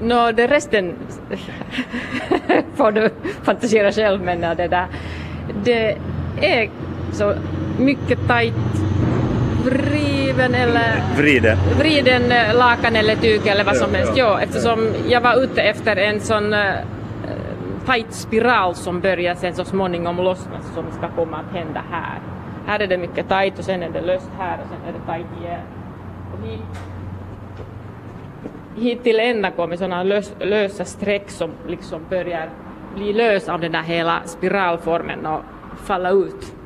Nå, 0.00 0.32
det 0.32 0.46
resten 0.46 0.94
får 2.74 2.92
du 2.92 3.10
fantisera 3.42 3.92
själv 3.92 4.22
men 4.22 4.42
ja, 4.42 4.54
det 4.54 4.68
där. 4.68 4.86
Det 5.64 5.96
är 6.40 6.70
så 7.12 7.34
mycket 7.78 8.18
tajt 8.26 8.54
vriven 9.64 10.54
eller 10.54 11.02
Vriden. 11.16 11.58
vriden 11.78 12.32
eh, 12.32 12.56
lakan 12.56 12.96
eller 12.96 13.16
tyg 13.16 13.46
eller 13.46 13.64
vad 13.64 13.76
som 13.76 13.94
helst. 13.94 14.12
Ja, 14.16 14.40
eftersom 14.40 14.78
jag 15.08 15.20
var 15.20 15.42
ute 15.42 15.62
efter 15.62 15.96
en 15.96 16.20
sån 16.20 16.52
uh, 16.52 16.60
tajt 17.86 18.12
spiral 18.12 18.74
som 18.74 19.00
börjar 19.00 19.34
sen 19.34 19.54
så 19.54 19.64
småningom 19.64 20.16
lossna 20.16 20.60
som 20.74 20.84
ska 20.90 21.08
komma 21.08 21.36
att 21.36 21.56
hända 21.56 21.82
här. 21.90 22.18
Här 22.66 22.80
är 22.80 22.86
det 22.86 22.98
mycket 22.98 23.28
tajt 23.28 23.58
och 23.58 23.64
sen 23.64 23.82
är 23.82 23.90
det 23.90 24.00
löst 24.00 24.30
här 24.38 24.58
och 24.62 24.68
sen 24.68 24.88
är 24.88 24.92
det 24.98 25.06
tajt 25.06 25.26
igen. 25.42 25.60
Och 26.32 26.48
hit, 26.48 26.60
hit 28.76 29.04
till 29.04 29.20
ända 29.20 29.50
kommer 29.50 29.76
sådana 29.76 30.02
lös, 30.02 30.32
lösa 30.40 30.84
streck 30.84 31.30
som 31.30 31.50
liksom 31.68 32.00
börjar 32.10 32.50
bli 32.94 33.12
lös 33.12 33.48
av 33.48 33.60
den 33.60 33.72
där 33.72 33.82
hela 33.82 34.20
spiralformen 34.24 35.26
och 35.26 35.40
falla 35.84 36.10
ut. 36.10 36.57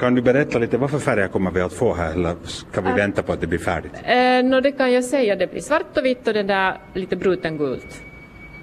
Kan 0.00 0.14
du 0.14 0.22
berätta 0.22 0.58
lite, 0.58 0.76
vad 0.78 0.90
för 0.90 0.98
färger 0.98 1.28
kommer 1.28 1.50
vi 1.50 1.60
att 1.60 1.72
få 1.72 1.94
här 1.94 2.12
eller 2.12 2.34
ska 2.44 2.80
vi 2.80 2.92
vänta 2.92 3.22
på 3.22 3.32
att 3.32 3.40
det 3.40 3.46
blir 3.46 3.58
färdigt? 3.58 3.92
Eh, 4.04 4.44
no, 4.44 4.60
det 4.60 4.72
kan 4.72 4.92
jag 4.92 5.04
säga, 5.04 5.36
det 5.36 5.46
blir 5.50 5.60
svart 5.60 5.96
och 5.96 6.04
vitt 6.04 6.28
och 6.28 6.34
det 6.34 6.42
där 6.42 6.78
lite 6.94 7.16
brutengult. 7.16 8.02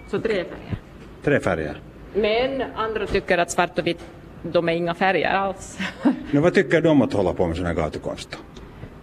Så 0.08 0.20
tre 0.20 0.34
färger. 0.34 0.78
Tre 1.24 1.40
färger. 1.40 1.82
Men 2.14 2.64
andra 2.76 3.08
tycker 3.08 3.38
att 3.38 3.52
svart 3.52 3.80
och 3.80 3.88
vitt, 3.88 4.06
de 4.42 4.70
är 4.70 4.74
inga 4.74 4.94
färger 4.94 5.30
alls. 5.30 5.78
Nu, 6.32 6.40
vad 6.40 6.54
tycker 6.54 6.82
du 6.82 6.90
om 6.90 7.02
att 7.02 7.14
hålla 7.14 7.34
på 7.34 7.48
med 7.48 7.58
sån 7.58 7.66
här 7.66 7.74
gatukonst? 7.74 8.40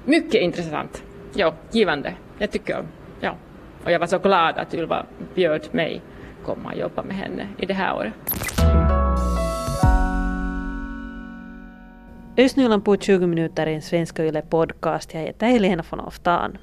Mycket 0.04 0.42
intressant. 0.42 1.02
Ja, 1.34 1.54
givande. 1.70 2.14
Jag 2.38 2.50
tycker, 2.50 2.84
ja. 3.20 3.36
Och 3.84 3.90
jag 3.90 3.98
var 3.98 4.06
så 4.06 4.18
glad 4.18 4.58
att 4.58 4.74
Ylva 4.74 5.06
bjöd 5.34 5.68
mig 5.70 6.02
komma 6.44 6.68
och 6.72 6.78
jobba 6.78 7.02
med 7.02 7.16
henne 7.16 7.48
i 7.58 7.66
det 7.66 7.74
här 7.74 7.96
året. 7.96 8.12
Östnyland 12.36 12.84
på 12.84 12.96
20 12.96 13.26
minuter 13.26 13.66
är 13.66 13.70
en 13.70 13.82
svenska 13.82 14.24
Yle 14.24 14.42
podcast. 14.42 15.14
Jag 15.14 15.20
heter 15.20 15.46
Helena 15.46 15.84
von 15.90 16.00
Oftan. 16.00 16.58